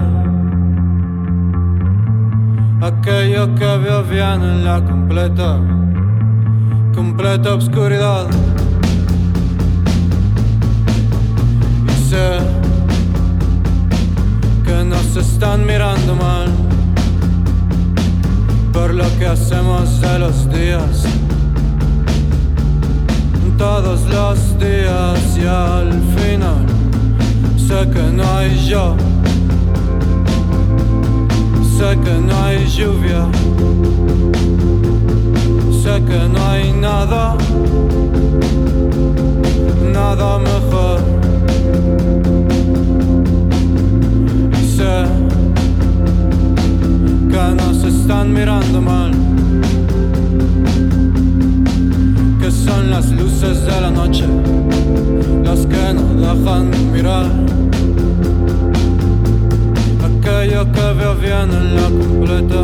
aquello 2.82 3.52
que 3.56 3.78
veo 3.78 4.04
bien 4.04 4.42
en 4.44 4.64
la 4.64 4.80
completa, 4.84 5.58
completa 6.98 7.54
oscuridad. 7.54 8.26
Y 11.86 12.10
sé 12.10 12.38
que 14.64 14.84
nos 14.84 15.14
están 15.14 15.64
mirando 15.64 16.16
mal 16.16 16.48
por 18.72 18.92
lo 18.94 19.04
que 19.16 19.26
hacemos 19.26 20.00
de 20.00 20.18
los 20.18 20.50
días. 20.50 21.04
Todos 23.56 24.00
los 24.16 24.58
días 24.58 25.20
y 25.40 25.46
al 25.46 25.92
final 26.16 26.66
sé 27.56 27.88
que 27.92 28.02
no 28.18 28.24
hay 28.36 28.50
yo, 28.66 28.96
sé 31.76 31.96
que 32.04 32.14
no 32.28 32.44
hay 32.44 32.66
lluvia, 32.66 33.22
que 36.04 36.28
no 36.28 36.44
hay 36.46 36.72
nada, 36.72 37.34
nada 39.92 40.38
mejor. 40.38 41.00
Y 44.52 44.76
sé 44.76 45.04
que 47.30 47.54
nos 47.56 47.84
están 47.84 48.32
mirando 48.32 48.80
mal, 48.80 49.12
que 52.40 52.50
son 52.50 52.90
las 52.90 53.10
luces 53.10 53.64
de 53.64 53.80
la 53.80 53.90
noche 53.90 54.24
las 55.44 55.66
que 55.66 55.94
no 55.94 56.14
dejan 56.20 56.70
mirar 56.92 57.26
aquello 60.08 60.70
que 60.72 60.92
veo 60.98 61.14
bien 61.14 61.50
en 61.50 61.76
la 61.76 61.88
completa, 61.88 62.62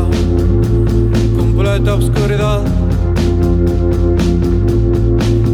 completa 1.36 1.94
oscuridad. 1.94 2.83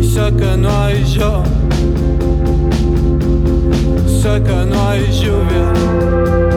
Y 0.00 0.04
sé 0.04 0.32
que 0.36 0.56
no 0.56 0.70
hay 0.82 1.04
yo, 1.04 1.42
sé 4.06 4.42
que 4.42 4.66
no 4.66 4.88
hay 4.88 5.02
lluvia, 5.12 6.49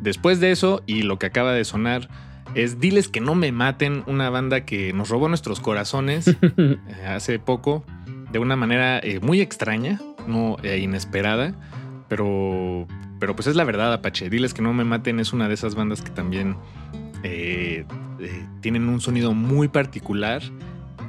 Después 0.00 0.40
de 0.40 0.50
eso, 0.50 0.82
y 0.86 1.02
lo 1.02 1.18
que 1.18 1.26
acaba 1.26 1.52
de 1.52 1.64
sonar, 1.64 2.08
es 2.54 2.80
Diles 2.80 3.08
que 3.08 3.20
no 3.20 3.34
me 3.34 3.52
maten, 3.52 4.02
una 4.06 4.30
banda 4.30 4.64
que 4.64 4.92
nos 4.92 5.08
robó 5.08 5.28
nuestros 5.28 5.60
corazones 5.60 6.26
eh, 6.56 6.78
hace 7.06 7.38
poco, 7.38 7.84
de 8.32 8.38
una 8.38 8.56
manera 8.56 8.98
eh, 8.98 9.20
muy 9.20 9.40
extraña, 9.40 10.00
no 10.26 10.56
eh, 10.62 10.78
inesperada, 10.78 11.54
pero, 12.08 12.86
pero 13.18 13.36
pues 13.36 13.46
es 13.46 13.56
la 13.56 13.64
verdad, 13.64 13.92
Apache. 13.92 14.30
Diles 14.30 14.54
que 14.54 14.62
no 14.62 14.72
me 14.72 14.84
maten 14.84 15.20
es 15.20 15.32
una 15.32 15.48
de 15.48 15.54
esas 15.54 15.74
bandas 15.74 16.02
que 16.02 16.10
también 16.10 16.56
eh, 17.22 17.84
eh, 18.18 18.46
tienen 18.60 18.88
un 18.88 19.00
sonido 19.00 19.34
muy 19.34 19.68
particular, 19.68 20.42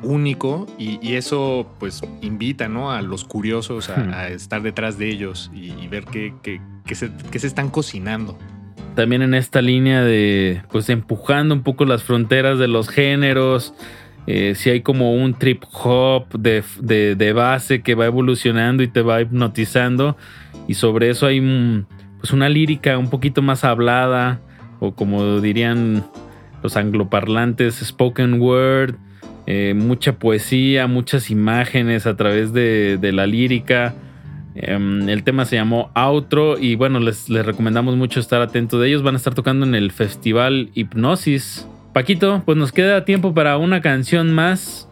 único, 0.03 0.67
y, 0.77 0.99
y 1.01 1.15
eso 1.15 1.67
pues 1.79 2.01
invita 2.21 2.67
¿no? 2.67 2.91
a 2.91 3.01
los 3.01 3.23
curiosos 3.25 3.89
a, 3.89 4.01
a 4.19 4.27
estar 4.29 4.61
detrás 4.61 4.97
de 4.97 5.09
ellos 5.09 5.51
y, 5.53 5.71
y 5.73 5.87
ver 5.87 6.05
qué, 6.05 6.33
qué- 6.41 6.61
qué 6.85 6.95
se, 6.95 7.11
qué 7.31 7.39
se 7.39 7.47
están 7.47 7.69
cocinando. 7.69 8.37
También 8.95 9.21
en 9.21 9.33
esta 9.33 9.61
línea 9.61 10.03
de, 10.03 10.61
pues, 10.71 10.89
empujando 10.89 11.55
un 11.55 11.61
poco 11.63 11.85
las 11.85 12.03
fronteras 12.03 12.59
de 12.59 12.67
los 12.67 12.89
géneros. 12.89 13.73
Eh, 14.27 14.53
si 14.55 14.69
hay 14.69 14.81
como 14.81 15.13
un 15.15 15.33
trip 15.33 15.63
hop 15.71 16.27
de, 16.37 16.63
de- 16.81 17.15
de 17.15 17.33
base 17.33 17.81
que 17.81 17.95
va 17.95 18.05
evolucionando 18.07 18.83
y 18.83 18.87
te 18.87 19.01
va 19.01 19.21
hipnotizando. 19.21 20.17
Y 20.67 20.73
sobre 20.73 21.09
eso 21.09 21.25
hay 21.27 21.39
mm, 21.39 21.85
pues 22.19 22.33
una 22.33 22.49
lírica 22.49 22.97
un 22.97 23.09
poquito 23.09 23.41
más 23.41 23.63
hablada. 23.63 24.41
O 24.81 24.93
como 24.93 25.39
dirían 25.39 26.03
los 26.63 26.75
angloparlantes, 26.75 27.75
spoken 27.75 28.41
word. 28.41 28.95
Eh, 29.47 29.73
mucha 29.75 30.13
poesía, 30.13 30.87
muchas 30.87 31.29
imágenes 31.29 32.05
a 32.05 32.15
través 32.15 32.53
de, 32.53 32.99
la 33.13 33.25
lírica. 33.25 33.93
Em, 34.55 35.07
el 35.09 35.23
tema 35.23 35.45
se 35.45 35.55
llamó 35.55 35.91
Outro 35.93 36.59
y 36.59 36.75
bueno, 36.75 36.99
les, 36.99 37.29
les 37.29 37.45
recomendamos 37.45 37.95
mucho 37.95 38.19
estar 38.19 38.41
atentos 38.41 38.81
de 38.81 38.87
ellos. 38.87 39.03
Van 39.03 39.15
a 39.15 39.17
estar 39.17 39.33
tocando 39.33 39.65
en 39.65 39.75
el 39.75 39.91
festival 39.91 40.69
Hipnosis. 40.73 41.67
Paquito, 41.93 42.43
pues 42.45 42.57
nos 42.57 42.71
queda 42.71 43.05
tiempo 43.05 43.33
para 43.33 43.57
una 43.57 43.81
canción 43.81 44.33
más. 44.33 44.87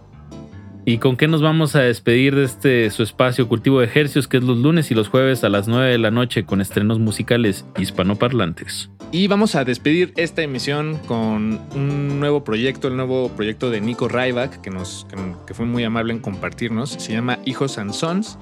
¿Y 0.90 0.98
con 0.98 1.18
qué 1.18 1.28
nos 1.28 1.44
vamos 1.44 1.76
a 1.76 1.82
despedir 1.82 2.34
de 2.34 2.46
este 2.46 2.90
su 2.90 3.04
espacio 3.04 3.48
Cultivo 3.48 3.80
de 3.80 3.86
Ejercicios, 3.86 4.28
que 4.28 4.38
es 4.38 4.44
los 4.44 4.58
lunes 4.58 4.90
y 4.90 4.96
los 4.96 5.08
jueves 5.08 5.44
a 5.44 5.50
las 5.50 5.68
9 5.68 5.92
de 5.92 6.00
la 6.00 6.10
noche 6.10 6.46
con 6.46 6.62
estrenos 6.62 6.98
musicales 6.98 7.64
hispanoparlantes? 7.78 8.90
Y 9.12 9.28
vamos 9.28 9.54
a 9.54 9.64
despedir 9.64 10.14
esta 10.18 10.42
emisión 10.42 10.98
con 11.06 11.60
un 11.76 12.20
nuevo 12.20 12.44
proyecto, 12.44 12.88
el 12.88 12.96
nuevo 12.96 13.30
proyecto 13.36 13.70
de 13.70 13.82
Nico 13.82 14.08
Ryback, 14.08 14.62
que, 14.62 14.72
nos, 14.72 15.06
que, 15.12 15.16
que 15.46 15.54
fue 15.54 15.68
muy 15.68 15.84
amable 15.84 16.12
en 16.12 16.22
compartirnos. 16.22 16.90
Se 16.90 17.14
llama 17.14 17.38
Hijos 17.46 17.78
and 17.78 17.92
Sons. 17.92 18.40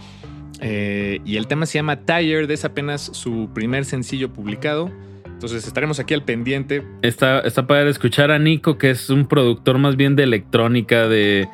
eh, 0.62 1.20
y 1.26 1.36
el 1.36 1.48
tema 1.48 1.66
se 1.66 1.80
llama 1.80 1.98
Tired, 1.98 2.50
es 2.50 2.64
apenas 2.64 3.02
su 3.02 3.50
primer 3.54 3.84
sencillo 3.84 4.32
publicado. 4.32 4.90
Entonces 5.26 5.68
estaremos 5.68 6.00
aquí 6.00 6.16
al 6.16 6.24
pendiente. 6.24 6.82
Está, 7.04 7.42
está 7.42 7.68
padre 7.68 7.90
escuchar 7.90 8.32
a 8.32 8.40
Nico, 8.40 8.78
que 8.80 8.90
es 8.90 9.12
un 9.12 9.28
productor 9.28 9.78
más 9.78 9.96
bien 9.96 10.16
de 10.16 10.24
electrónica, 10.24 11.08
de 11.08 11.48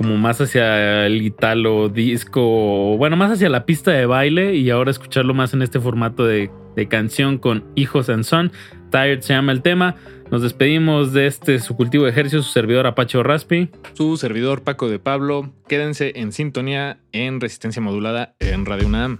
como 0.00 0.16
más 0.16 0.40
hacia 0.40 1.04
el 1.04 1.20
italo 1.20 1.90
disco, 1.90 2.96
bueno, 2.96 3.18
más 3.18 3.32
hacia 3.32 3.50
la 3.50 3.66
pista 3.66 3.90
de 3.90 4.06
baile, 4.06 4.54
y 4.54 4.70
ahora 4.70 4.90
escucharlo 4.90 5.34
más 5.34 5.52
en 5.52 5.60
este 5.60 5.78
formato 5.78 6.24
de, 6.24 6.50
de 6.74 6.88
canción 6.88 7.36
con 7.36 7.64
Hijos 7.74 8.08
and 8.08 8.24
Son. 8.24 8.50
Tired 8.90 9.20
se 9.20 9.34
llama 9.34 9.52
el 9.52 9.60
tema. 9.60 9.96
Nos 10.30 10.40
despedimos 10.40 11.12
de 11.12 11.26
este 11.26 11.58
su 11.58 11.76
cultivo 11.76 12.04
de 12.04 12.12
ejercicios, 12.12 12.46
su 12.46 12.52
servidor 12.52 12.86
Apache 12.86 13.22
Raspi. 13.22 13.68
Su 13.92 14.16
servidor 14.16 14.62
Paco 14.62 14.88
de 14.88 14.98
Pablo. 14.98 15.52
Quédense 15.68 16.14
en 16.16 16.32
sintonía 16.32 16.96
en 17.12 17.38
resistencia 17.38 17.82
modulada 17.82 18.34
en 18.38 18.64
Radio 18.64 18.86
UNAM. 18.86 19.18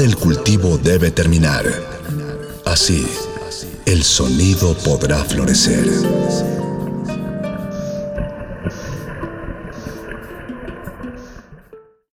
Del 0.00 0.16
cultivo 0.16 0.78
debe 0.78 1.10
terminar. 1.10 1.66
Así, 2.64 3.06
el 3.84 4.02
sonido 4.02 4.72
podrá 4.78 5.22
florecer. 5.22 6.19